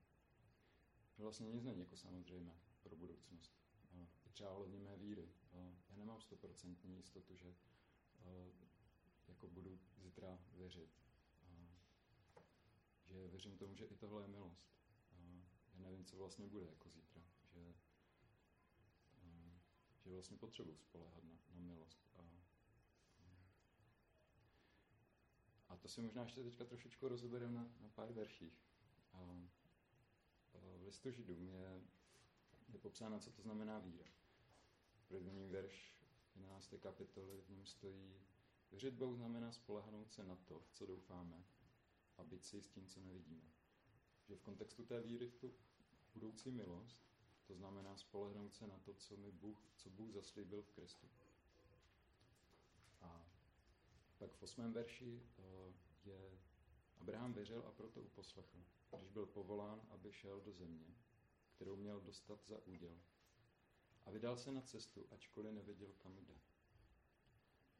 [1.18, 3.52] vlastně nic není jako samozřejmé pro budoucnost.
[3.92, 5.28] Uh, třeba ohledně mé víry.
[5.52, 8.52] Uh, já nemám stoprocentní jistotu, že uh,
[9.28, 10.90] jako budu zítra věřit.
[11.42, 11.68] Uh,
[13.04, 14.68] že věřím tomu, že i tohle je milost.
[15.12, 15.42] Uh,
[15.74, 17.22] já nevím, co vlastně bude jako zítra.
[17.52, 17.74] Že,
[19.22, 19.58] uh,
[20.04, 22.06] že vlastně potřebuji spolehat na, na milost.
[22.14, 22.43] A
[25.84, 28.62] to si možná ještě teďka trošičku rozebereme na, na pár verších.
[29.12, 29.18] A,
[30.54, 31.82] a v listu židům je,
[32.68, 34.06] je popsáno, co to znamená víra.
[35.08, 36.02] První verš
[36.36, 36.74] 11.
[36.80, 38.14] kapitoly v něm stojí
[38.70, 41.44] Věřit Bohu znamená spolehnout se na to, co doufáme
[42.18, 43.52] a být si s tím, co nevidíme.
[44.28, 45.54] Že v kontextu té víry v tu
[46.14, 46.98] budoucí milost,
[47.46, 51.08] to znamená spolehnout se na to, co, mi Bůh, co Bůh zaslíbil v Kristu.
[53.00, 53.26] A
[54.24, 56.38] pak v osmém verši uh, je
[56.98, 58.58] Abraham věřil a proto uposlechl,
[58.96, 60.94] když byl povolán, aby šel do země,
[61.54, 62.98] kterou měl dostat za úděl.
[64.04, 66.34] A vydal se na cestu, ačkoliv nevěděl, kam jde.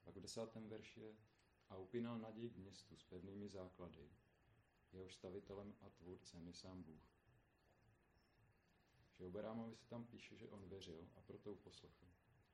[0.05, 1.17] Pak v desátém verši je
[1.69, 4.11] a upínal naději k městu s pevnými základy,
[4.93, 7.19] jehož stavitelem a tvůrcem je sám Bůh.
[9.19, 12.07] Že Abrahamovi se tam píše, že on věřil a proto uposlechl.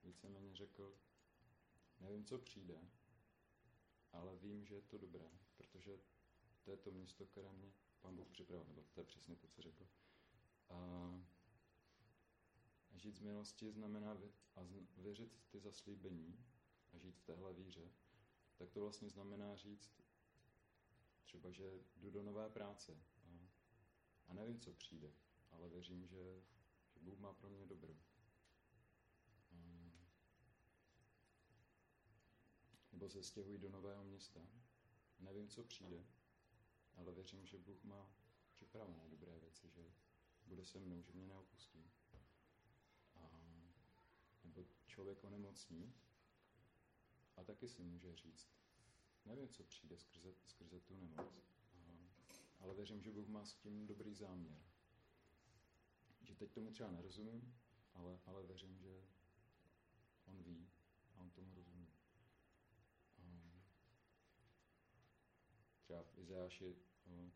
[0.02, 0.94] Víceméně řekl,
[2.00, 2.80] nevím, co přijde,
[4.12, 5.98] ale vím, že je to dobré, protože
[6.62, 9.62] to je to město, které mě pán Bůh připravil, nebo to je přesně to, co
[9.62, 9.88] řekl.
[10.68, 10.76] A
[12.94, 14.16] žít z milosti znamená
[14.56, 14.60] a
[14.96, 16.44] věřit v ty zaslíbení
[16.92, 17.92] a žít v téhle víře,
[18.56, 20.00] tak to vlastně znamená říct
[21.24, 23.48] třeba, že jdu do nové práce a,
[24.28, 25.12] a nevím, co přijde,
[25.50, 26.42] ale věřím, že,
[26.90, 27.96] že Bůh má pro mě dobro.
[33.00, 34.40] Nebo se stěhují do nového města.
[35.20, 36.04] Nevím, co přijde,
[36.94, 38.10] ale věřím, že Bůh má
[38.52, 39.92] připravené dobré věci, že
[40.46, 41.90] bude se mnou, že mě neopustí.
[43.14, 43.30] A,
[44.44, 45.94] nebo člověk onemocní
[47.36, 48.48] a taky si může říct,
[49.24, 52.08] nevím, co přijde skrze, skrze tu nemoc, a,
[52.58, 54.62] ale věřím, že Bůh má s tím dobrý záměr.
[56.22, 57.58] Že teď tomu třeba nerozumím,
[57.94, 59.04] ale, ale věřím, že
[60.24, 60.70] on ví
[61.14, 61.69] a on tomu rozumí.
[65.90, 66.76] Třeba v Izáši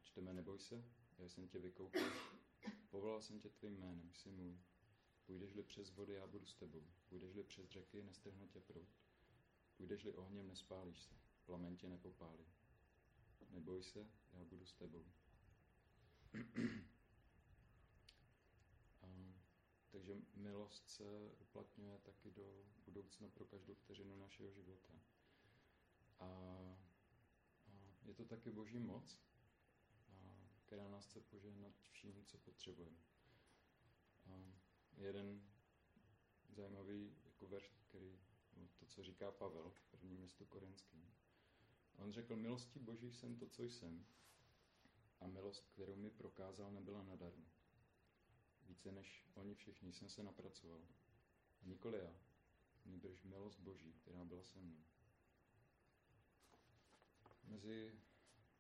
[0.03, 0.85] čteme neboj se,
[1.19, 2.13] já jsem tě vykoupil,
[2.91, 4.59] povolal jsem tě tvým jménem, jsi můj.
[5.27, 6.83] Půjdeš-li přes vody, já budu s tebou.
[7.09, 8.89] Půjdeš-li přes řeky, nestrhne tě prout.
[9.77, 11.15] Půjdeš-li ohněm, nespálíš se.
[11.45, 12.45] Plamen tě nepopálí.
[13.51, 15.05] Neboj se, já budu s tebou.
[19.91, 24.93] takže milost se uplatňuje taky do budoucna pro každou vteřinu našeho života.
[26.21, 26.84] A
[28.05, 29.19] je to taky boží moc,
[30.67, 32.99] která nás chce požehnat vším, co potřebujeme.
[34.27, 35.43] A jeden
[36.49, 38.19] zajímavý jako verš, který,
[38.57, 41.15] no, to, co říká Pavel v prvním městu korinským.
[41.97, 44.07] On řekl, milostí boží jsem to, co jsem,
[45.21, 47.47] a milost, kterou mi prokázal, nebyla nadarmo.
[48.67, 50.81] Více než oni všichni jsem se napracoval.
[51.63, 52.15] A nikoli já,
[52.85, 54.85] nebož milost Boží, která byla se mnou.
[57.47, 57.93] Mezi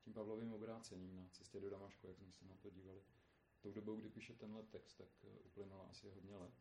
[0.00, 3.02] tím Pavlovým obrácením na cestě do Damašku, jak jsme se na to dívali,
[3.60, 6.54] tou dobou, kdy píše tenhle text, tak eh, uplynulo asi hodně let.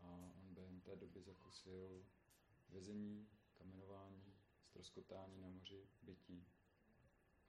[0.00, 2.06] A on během té doby zakusil
[2.68, 6.46] vězení, kamenování, stroskotání na moři, bytí.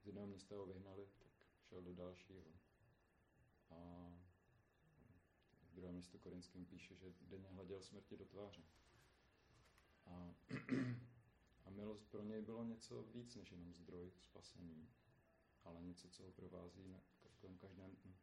[0.02, 2.54] Z jednoho města ho vyhnali, tak šel do dalšího.
[3.70, 4.10] A
[5.64, 8.64] v druhém městu korinským píše, že denně hleděl smrti do tváře.
[10.06, 10.36] A,
[11.70, 14.90] a milost pro něj bylo něco víc než jenom zdroj spasení,
[15.64, 17.02] ale něco, co ho provází na
[17.42, 17.58] každém
[17.96, 18.16] dnu.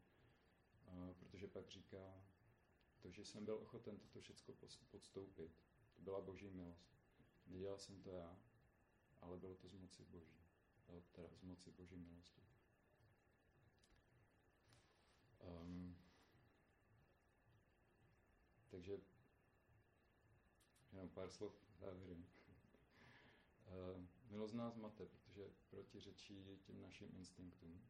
[1.19, 2.25] Protože pak říká,
[2.99, 4.55] to, že jsem byl ochoten toto všechno
[4.91, 5.53] podstoupit,
[5.95, 6.97] to byla boží milost.
[7.47, 8.39] Nedělal jsem to já,
[9.21, 10.45] ale bylo to z moci boží.
[10.87, 12.43] Bylo teda z moci boží milosti.
[15.43, 15.97] Um,
[18.71, 19.01] takže
[20.93, 22.36] jenom pár slov závěrem.
[23.77, 27.83] Uh, milost nás mate, protože protiřečí těm našim instinktům,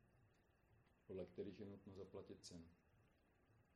[1.06, 2.68] podle kterých je nutno zaplatit cenu,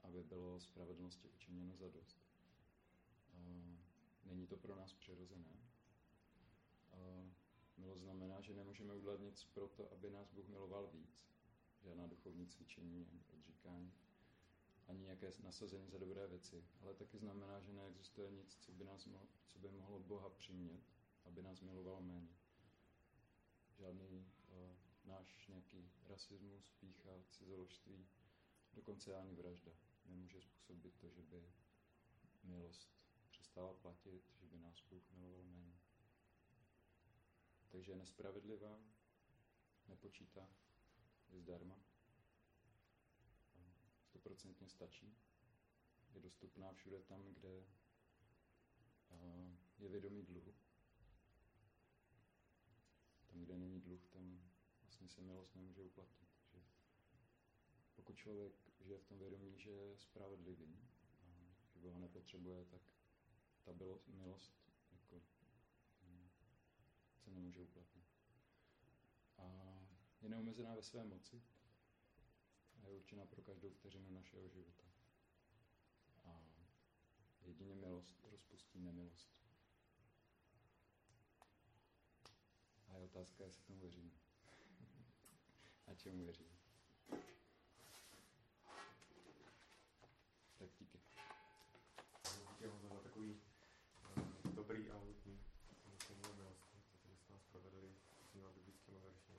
[0.03, 2.19] aby bylo spravedlnosti učiněno za dost.
[3.35, 3.77] Uh,
[4.25, 5.61] není to pro nás přirozené.
[6.93, 7.31] Uh,
[7.77, 11.25] milost znamená, že nemůžeme udělat nic pro to, aby nás Bůh miloval víc.
[11.81, 13.93] Žádná duchovní cvičení ani odříkání
[14.91, 19.07] ani nějaké nasazení za dobré věci, ale taky znamená, že neexistuje nic, co by, nás
[19.07, 20.81] mo- co by mohlo Boha přimět,
[21.25, 22.37] aby nás miloval méně.
[23.79, 28.07] Žádný uh, náš nějaký rasismus, pícha, cizoložství,
[28.75, 29.73] dokonce ani vražda
[30.05, 31.53] nemůže způsobit to, že by
[32.43, 32.91] milost
[33.31, 35.79] přestala platit, že by nás Bůh miloval méně.
[37.69, 38.81] Takže je nespravedlivá,
[39.89, 40.49] nepočítá,
[41.29, 41.81] je zdarma
[44.21, 45.17] stoprocentně stačí.
[46.15, 47.65] Je dostupná všude tam, kde
[49.79, 50.55] je vědomí dluhu.
[53.51, 54.41] Kde není dluh, tam
[54.83, 56.29] vlastně se milost nemůže uplatnit.
[56.53, 56.63] Takže
[57.97, 60.89] pokud člověk žije v tom vědomí, že je spravedlivý,
[61.23, 62.81] a že Boha nepotřebuje, tak
[63.65, 63.73] ta
[64.07, 64.53] milost
[64.93, 65.23] jako,
[66.03, 66.29] hm,
[67.25, 68.05] se nemůže uplatnit.
[69.39, 69.77] A
[70.21, 71.43] je neomezená ve své moci,
[72.83, 74.85] a je určena pro každou vteřinu našeho života.
[76.25, 76.43] A
[77.43, 79.41] jedině milost rozpustí nemilost.
[82.91, 84.11] A je otázka, jestli tomu věříme.
[85.87, 86.57] A čemu věříme.
[90.59, 90.99] Tak díky.
[92.49, 93.41] Díky Honzo za takový
[94.17, 95.39] uh, dobrý a hutný
[96.37, 97.95] milosti, protože jste nás provedli
[98.33, 99.39] těma biblickými veršemi.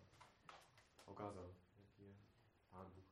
[1.80, 2.16] Jaký je
[2.70, 3.06] Pán Bůh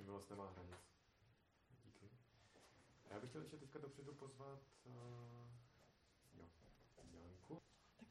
[0.00, 0.94] že milost nemá hranic.
[1.84, 2.10] Díky.
[3.04, 5.39] A já bych chtěl ještě teďka dopředu pozvat uh,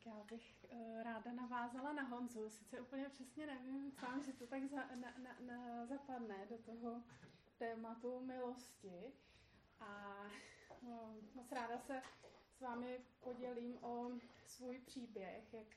[0.09, 2.49] já bych uh, ráda navázala na Honzu.
[2.49, 7.03] Sice úplně přesně nevím sám, že to tak za, na, na, na, zapadne do toho
[7.57, 9.13] tématu milosti.
[9.79, 10.21] A
[10.81, 12.01] uh, moc ráda se
[12.57, 14.11] s vámi podělím o
[14.45, 15.67] svůj příběh, jak,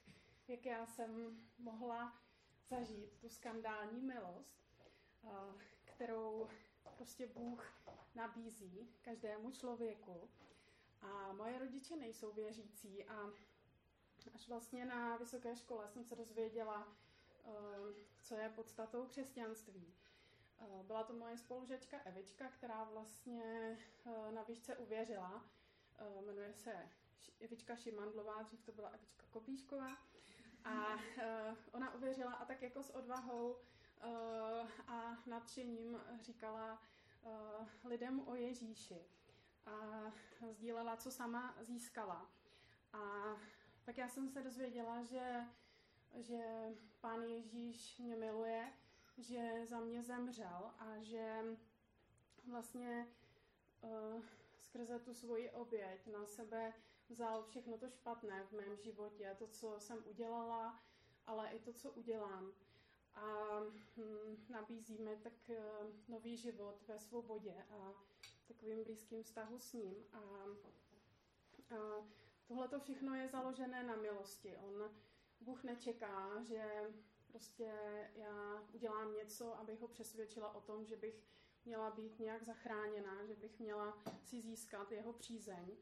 [0.49, 2.18] jak já jsem mohla
[2.68, 4.62] zažít tu skandální milost.
[5.23, 6.49] Uh, kterou
[6.97, 7.73] prostě Bůh
[8.14, 10.31] nabízí každému člověku.
[11.01, 13.31] A moje rodiče nejsou věřící a
[14.35, 16.88] až vlastně na vysoké škole jsem se dozvěděla,
[17.44, 17.50] eh,
[18.23, 19.94] co je podstatou křesťanství.
[20.60, 25.44] Eh, byla to moje spolužečka Evička, která vlastně eh, na výšce uvěřila.
[26.27, 26.88] Jmenuje se
[27.40, 29.96] Evička Šimandlová, dřív to byla Evička Kopíšková.
[30.64, 30.96] A
[31.73, 33.56] ona uvěřila a tak jako s odvahou
[34.87, 36.83] a nadšením říkala
[37.85, 39.06] lidem o Ježíši
[39.66, 40.12] a
[40.50, 42.31] sdílela, co sama získala.
[42.92, 42.98] A
[43.85, 45.46] tak já jsem se dozvěděla, že,
[46.14, 46.42] že
[47.00, 48.72] pán Ježíš mě miluje,
[49.18, 51.44] že za mě zemřel a že
[52.50, 53.08] vlastně
[53.80, 54.22] uh,
[54.60, 56.72] skrze tu svoji oběť na sebe
[57.08, 60.83] vzal všechno to špatné v mém životě, to, co jsem udělala,
[61.26, 62.52] ale i to, co udělám.
[63.14, 63.60] a
[63.96, 65.62] hm, nabízíme tak eh,
[66.08, 67.94] nový život ve svobodě a
[68.48, 69.94] takovým blízkým vztahu s ním.
[70.12, 70.18] A,
[71.74, 72.06] a
[72.53, 74.57] tohle to všechno je založené na milosti.
[74.57, 74.90] On,
[75.40, 76.92] Bůh nečeká, že
[77.27, 77.73] prostě
[78.15, 81.25] já udělám něco, abych ho přesvědčila o tom, že bych
[81.65, 85.77] měla být nějak zachráněná, že bych měla si získat jeho přízeň.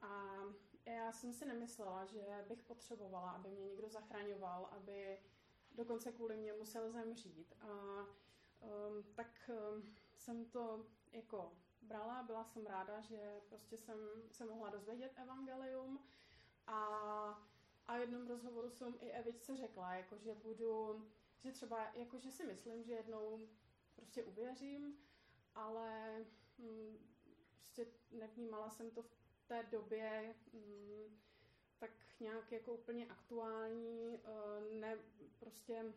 [0.00, 0.40] A
[0.84, 5.18] já jsem si nemyslela, že bych potřebovala, aby mě někdo zachraňoval, aby
[5.72, 7.54] dokonce kvůli mě musel zemřít.
[7.60, 7.68] A
[8.60, 11.52] um, tak um, jsem to jako
[11.88, 13.98] brala, byla jsem ráda, že prostě jsem
[14.30, 16.00] se mohla dozvědět evangelium.
[16.66, 16.78] A,
[17.86, 21.04] a v jednom rozhovoru jsem i Evičce řekla, jako, že budu,
[21.38, 23.48] že třeba, jako, že si myslím, že jednou
[23.96, 24.98] prostě uvěřím,
[25.54, 26.24] ale
[26.58, 26.98] hm,
[27.56, 29.10] prostě nevnímala jsem to v
[29.46, 31.18] té době hm,
[31.78, 34.98] tak nějak jako úplně aktuální, eh, ne,
[35.38, 35.92] prostě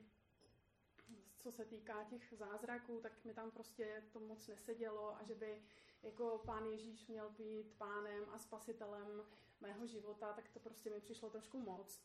[1.41, 5.63] co se týká těch zázraků, tak mi tam prostě to moc nesedělo a že by
[6.03, 9.23] jako pán Ježíš měl být pánem a spasitelem
[9.61, 12.01] mého života, tak to prostě mi přišlo trošku moc.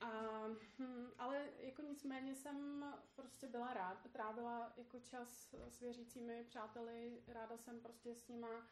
[0.00, 0.42] A,
[0.78, 2.84] hm, ale jako nicméně jsem
[3.14, 8.68] prostě byla rád, trávila jako čas s věřícími přáteli, ráda jsem prostě s nima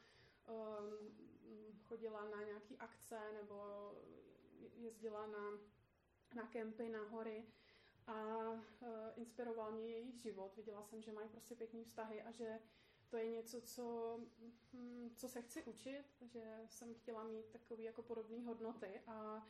[0.48, 0.92] um,
[1.82, 3.90] chodila na nějaké akce nebo
[4.74, 5.58] jezdila na,
[6.34, 7.46] na kempy, na hory
[8.06, 8.58] a uh,
[9.16, 10.56] inspiroval mě jejich život.
[10.56, 12.58] Viděla jsem, že mají prostě pěkný vztahy a že
[13.12, 14.18] to je něco, co,
[14.72, 19.46] hm, co se chci učit, že jsem chtěla mít takové jako podobné hodnoty a,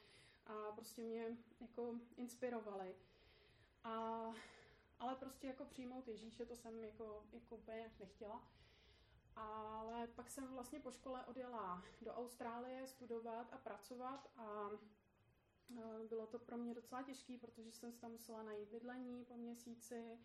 [0.47, 2.95] a prostě mě jako inspirovaly.
[3.85, 4.25] A,
[4.99, 8.43] ale prostě jako přijmout Ježíše, to jsem jako, jako úplně nechtěla.
[9.37, 14.71] Ale pak jsem vlastně po škole odjela do Austrálie studovat a pracovat a
[16.09, 20.18] bylo to pro mě docela těžké, protože jsem si tam musela najít bydlení po měsíci,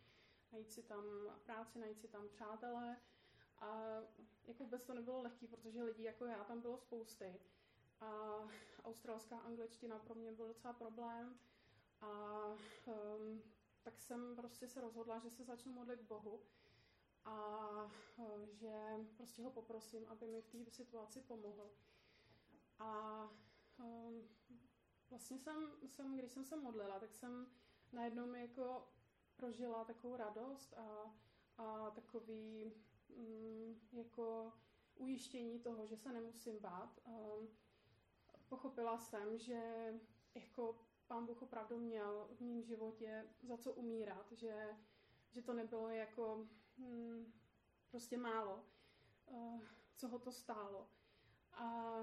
[0.51, 1.03] najít si tam
[1.43, 2.97] práci, najít si tam přátele.
[3.59, 3.99] A
[4.47, 7.39] jako vůbec to nebylo lehké, protože lidí jako já tam bylo spousty.
[8.01, 8.39] A
[8.83, 11.39] australská angličtina pro mě byl docela problém.
[12.01, 12.43] A
[12.85, 13.41] um,
[13.83, 16.41] tak jsem prostě se rozhodla, že se začnu modlit k Bohu
[17.25, 17.83] a
[18.17, 21.69] uh, že prostě ho poprosím, aby mi v té situaci pomohl.
[22.79, 23.21] A
[23.77, 24.29] um,
[25.09, 27.47] vlastně jsem, jsem, když jsem se modlila, tak jsem
[27.91, 28.87] najednou jako
[29.35, 31.15] prožila takovou radost a,
[31.57, 32.73] a takový
[33.09, 34.53] mm, jako
[34.95, 36.99] ujištění toho, že se nemusím bát.
[37.05, 37.47] Um,
[38.47, 39.93] pochopila jsem, že
[40.35, 44.77] jako pán Bůh opravdu měl v mém životě za co umírat, že,
[45.31, 46.47] že to nebylo jako
[46.77, 47.33] mm,
[47.89, 48.65] prostě málo,
[49.25, 49.61] uh,
[49.95, 50.89] co ho to stálo.
[51.53, 51.95] A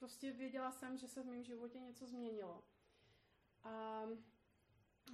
[0.00, 2.64] prostě věděla jsem, že se v mém životě něco změnilo.
[3.64, 4.04] A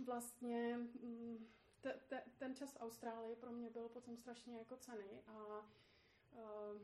[0.05, 1.49] vlastně mm,
[1.81, 5.67] te, te, ten čas v Austrálii pro mě byl potom strašně jako cený a
[6.33, 6.81] uh,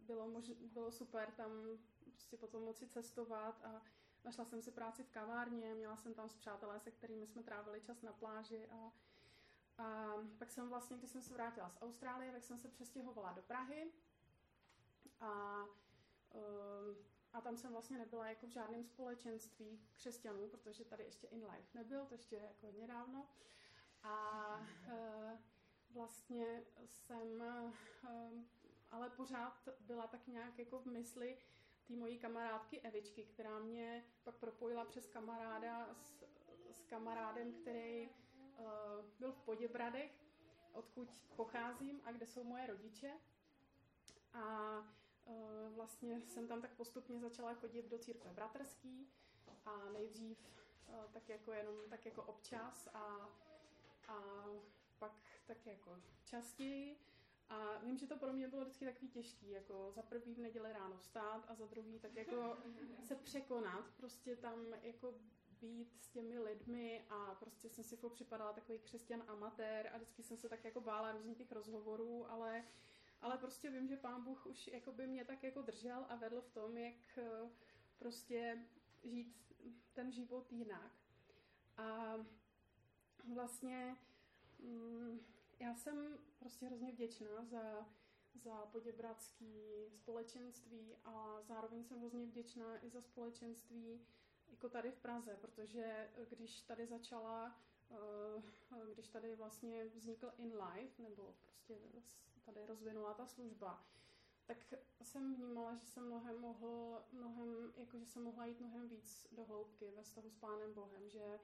[0.00, 1.50] bylo, mož, bylo super tam
[2.12, 3.82] prostě potom moci cestovat a
[4.24, 7.80] našla jsem si práci v kavárně, měla jsem tam s přátelé, se kterými jsme trávili
[7.80, 8.92] čas na pláži a,
[9.84, 13.42] a pak jsem vlastně, když jsem se vrátila z Austrálie, tak jsem se přestěhovala do
[13.42, 13.92] Prahy
[15.20, 15.64] a
[17.32, 21.68] a tam jsem vlastně nebyla jako v žádném společenství křesťanů, protože tady ještě in life
[21.74, 23.26] nebyl, to ještě jako hodně dávno.
[24.02, 25.38] A e,
[25.90, 27.72] vlastně jsem e,
[28.90, 31.38] ale pořád byla tak nějak jako v mysli
[31.88, 36.24] té mojí kamarádky Evičky, která mě pak propojila přes kamaráda s,
[36.70, 38.10] s kamarádem, který e,
[39.18, 40.12] byl v Poděbradech,
[40.72, 43.12] odkud pocházím a kde jsou moje rodiče.
[44.32, 44.42] A
[45.74, 49.08] vlastně jsem tam tak postupně začala chodit do církve bratrský
[49.64, 50.38] a nejdřív
[50.88, 53.30] e, tak jako jenom tak jako občas a
[54.08, 54.44] a
[54.98, 55.12] pak
[55.46, 56.98] tak jako častěji.
[57.48, 60.72] A vím, že to pro mě bylo vždycky takový těžký, jako za prvý v neděli
[60.72, 62.56] ráno vstát a za druhý tak jako
[63.04, 65.14] se překonat, prostě tam jako
[65.60, 70.22] být s těmi lidmi a prostě jsem si furt připadala takový křesťan amatér a vždycky
[70.22, 72.64] jsem se tak jako bála různých těch rozhovorů, ale,
[73.20, 76.40] ale prostě vím, že pán Bůh už jako by mě tak jako držel a vedl
[76.40, 77.50] v tom, jak eh,
[77.98, 78.66] prostě
[79.04, 79.36] žít
[79.92, 80.92] ten život jinak.
[81.76, 82.16] A
[83.34, 83.96] vlastně
[84.58, 85.20] mm,
[85.58, 87.88] já jsem prostě hrozně vděčná za,
[88.34, 94.06] za poděbradský společenství a zároveň jsem hrozně vděčná i za společenství
[94.50, 97.60] jako tady v Praze, protože když tady začala,
[97.90, 98.42] eh,
[98.92, 101.74] když tady vlastně vznikl In Life, nebo prostě
[102.52, 103.84] tady rozvinula ta služba,
[104.46, 109.28] tak jsem vnímala, že jsem mnohem mohl, mnohem, jako že jsem mohla jít mnohem víc
[109.32, 111.40] do hloubky ve vztahu s Pánem Bohem, že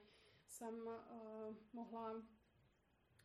[0.47, 2.23] jsem uh, mohla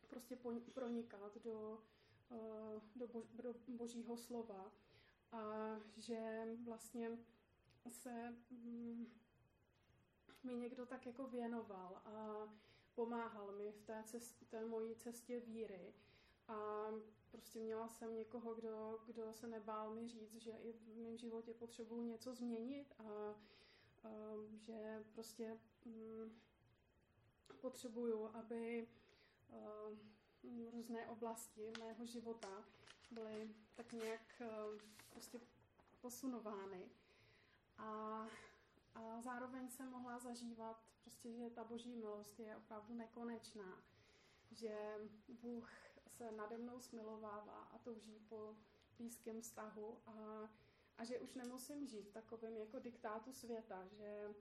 [0.07, 0.37] prostě
[0.73, 1.83] pronikat do,
[2.29, 4.71] uh, do, bo, do božího slova
[5.31, 7.17] a že vlastně
[7.87, 9.11] se um,
[10.43, 12.47] mi někdo tak jako věnoval a
[12.95, 15.93] pomáhal mi v té, cest, té mojí cestě víry
[16.47, 16.87] a
[17.31, 21.53] prostě měla jsem někoho, kdo, kdo se nebál mi říct, že i v mém životě
[21.53, 23.03] potřebuju něco změnit a,
[24.03, 24.09] a
[24.57, 26.41] že prostě um,
[27.61, 28.87] potřebuju, aby
[29.49, 32.63] um, různé oblasti mého života
[33.11, 34.79] byly tak nějak um,
[35.09, 35.39] prostě
[36.01, 36.89] posunovány.
[37.77, 38.27] A,
[38.95, 43.83] a zároveň jsem mohla zažívat prostě, že ta boží milost je opravdu nekonečná,
[44.51, 44.95] že
[45.41, 45.69] Bůh
[46.11, 48.55] se nade mnou smilovává a touží po
[48.97, 50.49] blízkém vztahu a,
[50.97, 54.33] a že už nemusím žít v takovém jako diktátu světa, že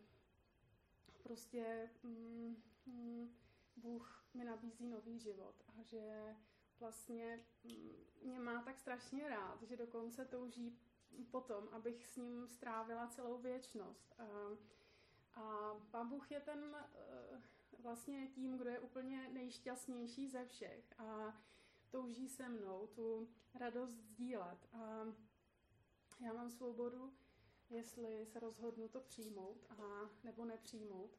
[1.22, 3.34] prostě mm, mm,
[3.76, 6.36] Bůh mi nabízí nový život a že
[6.80, 7.92] vlastně mm,
[8.22, 10.78] mě má tak strašně rád, že dokonce touží
[11.30, 14.14] potom, abych s ním strávila celou věčnost.
[14.18, 14.24] A,
[15.40, 17.42] a Pán Bůh je ten eh,
[17.78, 21.38] vlastně tím, kdo je úplně nejšťastnější ze všech a
[21.90, 24.68] touží se mnou tu radost sdílet.
[24.72, 25.06] A
[26.20, 27.12] já mám svobodu,
[27.70, 31.10] jestli se rozhodnu to přijmout a nebo nepřijmout.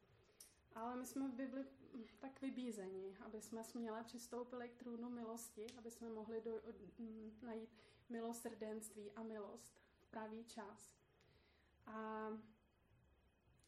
[0.74, 1.64] Ale my jsme v Bibli
[2.18, 6.62] tak vybízeni, aby jsme směle přistoupili k trůnu milosti, aby jsme mohli do,
[7.42, 7.70] najít
[8.08, 10.96] milosrdenství a milost v pravý čas.
[11.86, 12.28] A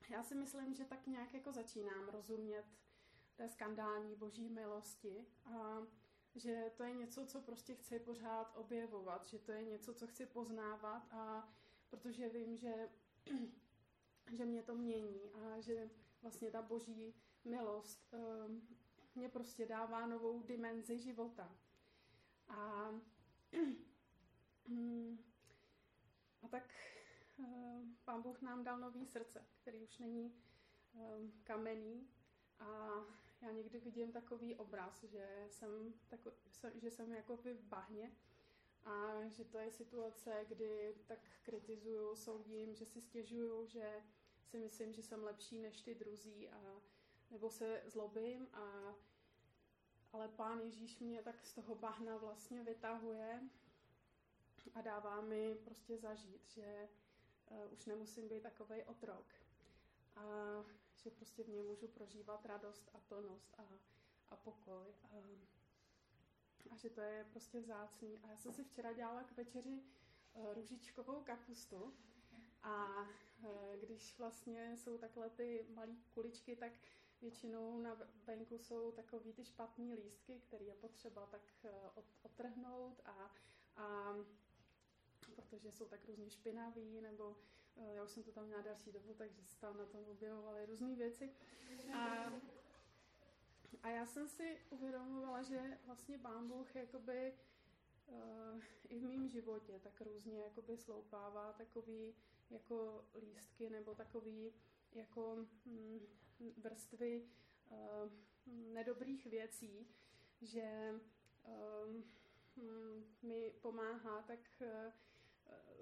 [0.09, 2.65] já si myslím, že tak nějak jako začínám rozumět
[3.37, 5.83] té skandální boží milosti a
[6.35, 10.27] že to je něco, co prostě chci pořád objevovat, že to je něco, co chci
[10.27, 11.49] poznávat a
[11.91, 12.91] protože vím, že,
[14.33, 15.91] že mě to mění a že
[16.23, 17.15] vlastně ta boží
[17.45, 18.69] milost um,
[19.15, 21.57] mě prostě dává novou dimenzi života.
[22.49, 22.55] A,
[26.43, 26.75] a tak
[27.37, 30.35] um, pán Bůh nám dal nový srdce, který už není
[30.93, 32.09] um, kamenný
[32.59, 32.91] a
[33.45, 36.33] já někdy vidím takový obraz, že jsem, tako,
[36.75, 38.13] že jsem jako v bahně
[38.85, 44.03] a že to je situace, kdy tak kritizuju, soudím, že si stěžuju, že
[44.45, 46.83] si myslím, že jsem lepší než ty druzí a
[47.31, 48.95] nebo se zlobím a
[50.13, 53.41] ale pán Ježíš mě tak z toho bahna vlastně vytahuje
[54.75, 56.89] a dává mi prostě zažít, že
[57.51, 59.27] uh, už nemusím být takovej otrok.
[60.17, 60.23] A
[61.05, 63.79] že prostě v něm můžu prožívat radost a plnost a,
[64.29, 64.95] a pokoj.
[65.05, 65.17] A,
[66.71, 68.19] a že to je prostě vzácný.
[68.23, 69.83] A já jsem si včera dělala k večeři
[70.35, 71.95] uh, růžičkovou kapustu
[72.63, 76.73] a uh, když vlastně jsou takhle ty malé kuličky, tak
[77.21, 81.71] většinou na venku jsou takový ty špatný lístky, které je potřeba tak uh,
[82.23, 83.35] otrhnout a,
[83.77, 84.15] a
[85.21, 89.15] protože jsou tak různě špinaví nebo Eh, já už jsem to tam měla další dobu,
[89.15, 91.31] takže se tam na tom objevovaly různé věci.
[91.95, 92.33] A,
[93.83, 97.35] a já jsem si uvědomovala, že vlastně Pán Bůh jakoby
[98.07, 102.15] uh, i v mém životě tak různě jakoby sloupává takový
[102.51, 104.53] jako lístky nebo takový
[104.93, 106.01] jako hm,
[106.57, 107.29] vrstvy
[107.71, 107.77] uh,
[108.47, 109.87] nedobrých věcí,
[110.43, 111.01] že
[111.87, 112.05] um,
[113.23, 114.93] mi pomáhá tak uh,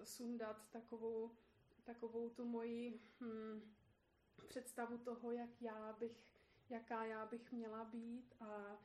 [0.05, 1.31] sundat takovou
[1.85, 3.75] takovou tu moji hm,
[4.49, 6.35] představu toho, jak já bych,
[6.69, 8.79] jaká já bych měla být a,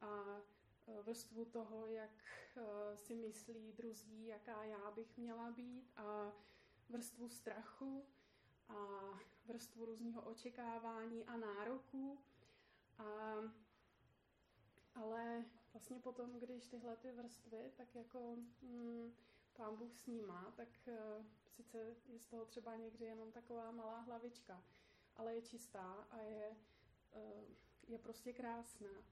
[0.00, 0.40] a
[0.86, 2.24] e, vrstvu toho, jak
[2.56, 6.32] e, si myslí druzí, jaká já bych měla být a
[6.88, 8.06] vrstvu strachu
[8.68, 8.74] a
[9.46, 12.18] vrstvu různého očekávání a nároků.
[12.98, 13.04] A,
[14.94, 19.12] ale vlastně potom, když tyhle ty vrstvy, tak jako hm,
[19.56, 21.24] pán Bůh snímá, tak uh,
[21.56, 24.64] sice je z toho třeba někdy jenom taková malá hlavička,
[25.16, 26.56] ale je čistá a je,
[27.14, 27.44] uh,
[27.88, 29.04] je prostě krásná.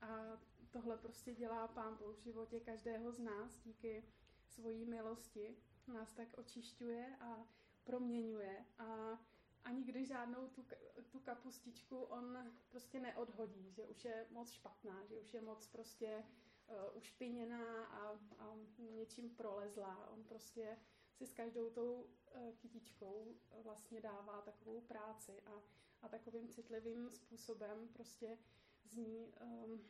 [0.00, 0.40] A
[0.70, 4.04] tohle prostě dělá pán Bůh v životě každého z nás díky
[4.46, 5.56] svojí milosti.
[5.86, 7.46] Nás tak očišťuje a
[7.84, 9.18] proměňuje a
[9.64, 10.66] ani když žádnou tu,
[11.10, 16.24] tu kapustičku on prostě neodhodí, že už je moc špatná, že už je moc prostě
[16.66, 20.08] uh, ušpiněná a, a něčím prolezlá.
[20.10, 20.78] On prostě
[21.16, 25.62] si s každou tou uh, kytičkou vlastně dává takovou práci a,
[26.02, 28.38] a takovým citlivým způsobem prostě
[28.84, 29.84] z ní um,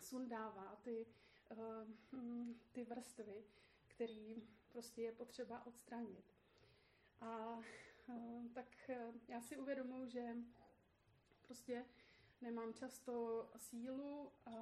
[0.00, 1.06] sundává ty,
[2.12, 3.44] uh, ty vrstvy,
[3.86, 6.34] který prostě je potřeba odstranit.
[7.20, 7.58] A
[8.08, 8.90] uh, tak
[9.28, 10.36] já si uvědomuji, že
[11.42, 11.86] prostě
[12.40, 14.52] nemám často sílu a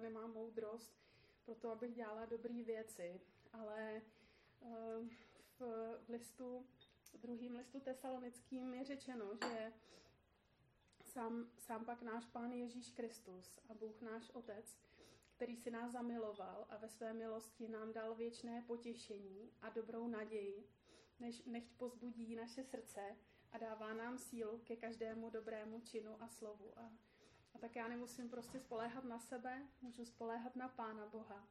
[0.00, 0.98] nemám moudrost
[1.44, 3.20] pro to, abych dělala dobré věci.
[3.52, 4.02] Ale
[5.58, 5.60] v,
[6.06, 6.66] v listu,
[7.12, 9.72] v druhým listu tesalonickým je řečeno, že
[11.04, 14.78] sám, sám pak náš Pán Ježíš Kristus a Bůh náš Otec,
[15.36, 20.68] který si nás zamiloval a ve své milosti nám dal věčné potěšení a dobrou naději,
[21.20, 23.16] než, nechť pozbudí naše srdce
[23.52, 26.78] a dává nám sílu ke každému dobrému činu a slovu.
[26.78, 26.92] A,
[27.54, 31.48] a tak já nemusím prostě spoléhat na sebe, můžu spoléhat na Pána Boha.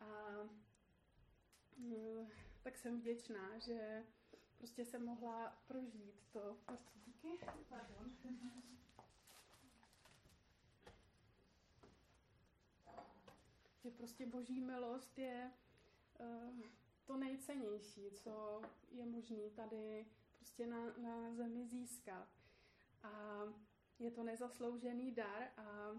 [0.00, 0.06] A
[2.62, 4.04] tak jsem vděčná, že
[4.58, 6.56] prostě jsem mohla prožít to.
[7.06, 7.38] Díky.
[7.68, 8.12] Pardon.
[13.82, 15.52] Že prostě boží milost je
[16.20, 16.60] uh,
[17.04, 20.06] to nejcennější, co je možné tady
[20.36, 22.28] prostě na, na zemi získat.
[23.02, 23.42] A
[23.98, 25.92] je to nezasloužený dar a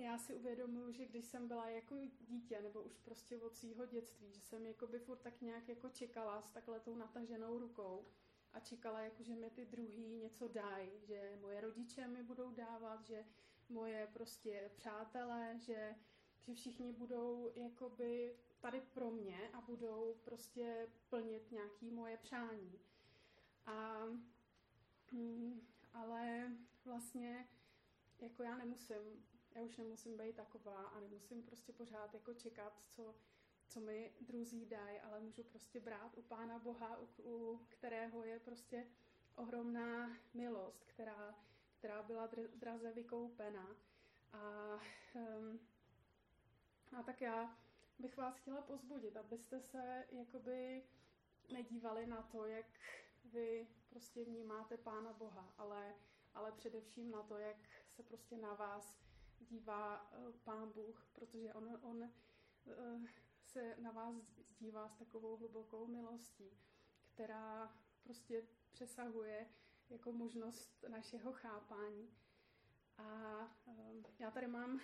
[0.00, 4.32] já si uvědomuji, že když jsem byla jako dítě, nebo už prostě od svého dětství,
[4.32, 8.06] že jsem jako by furt tak nějak jako čekala s takhle tou nataženou rukou
[8.52, 13.04] a čekala, jako, že mi ty druhý něco dají, že moje rodiče mi budou dávat,
[13.04, 13.24] že
[13.68, 15.94] moje prostě přátelé, že,
[16.40, 22.80] že všichni budou jakoby tady pro mě a budou prostě plnit nějaký moje přání.
[23.66, 24.04] A,
[25.12, 25.60] mm,
[25.92, 26.52] ale
[26.84, 27.48] vlastně
[28.18, 29.24] jako já nemusím,
[29.54, 33.14] já už nemusím být taková a nemusím prostě pořád jako čekat, co,
[33.68, 38.40] co mi druzí dají, ale můžu prostě brát u Pána Boha, u, u kterého je
[38.40, 38.86] prostě
[39.34, 41.34] ohromná milost, která,
[41.78, 43.76] která byla draze vykoupena.
[44.32, 44.38] A,
[46.98, 47.58] a tak já
[47.98, 50.82] bych vás chtěla pozbudit, abyste se jakoby
[51.52, 52.66] nedívali na to, jak
[53.24, 55.94] vy prostě vnímáte Pána Boha, ale,
[56.34, 57.56] ale především na to, jak
[57.88, 59.09] se prostě na vás
[59.40, 63.06] dívá uh, Pán Bůh, protože on, on uh,
[63.44, 64.14] se na vás
[64.58, 66.58] dívá s takovou hlubokou milostí,
[67.14, 69.46] která prostě přesahuje
[69.90, 72.10] jako možnost našeho chápání.
[72.98, 74.80] A uh, já tady mám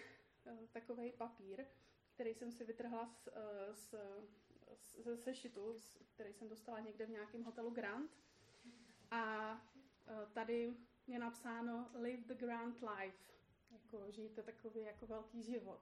[0.72, 1.66] takový papír,
[2.14, 3.28] který jsem si vytrhla z,
[3.72, 3.94] z,
[4.74, 5.76] z, ze sešitu,
[6.14, 8.10] který jsem dostala někde v nějakém hotelu Grand.
[9.10, 9.54] A
[10.32, 10.76] tady
[11.06, 13.35] je napsáno Live the Grand Life,
[13.86, 15.80] jako žijte takový jako velký život.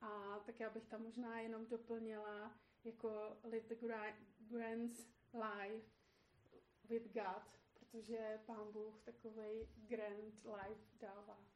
[0.00, 4.92] A tak já bych tam možná jenom doplnila jako Live the grand, Grand
[5.34, 5.90] Life
[6.84, 7.42] with God,
[7.74, 11.51] protože Pán Bůh takový grand life dává.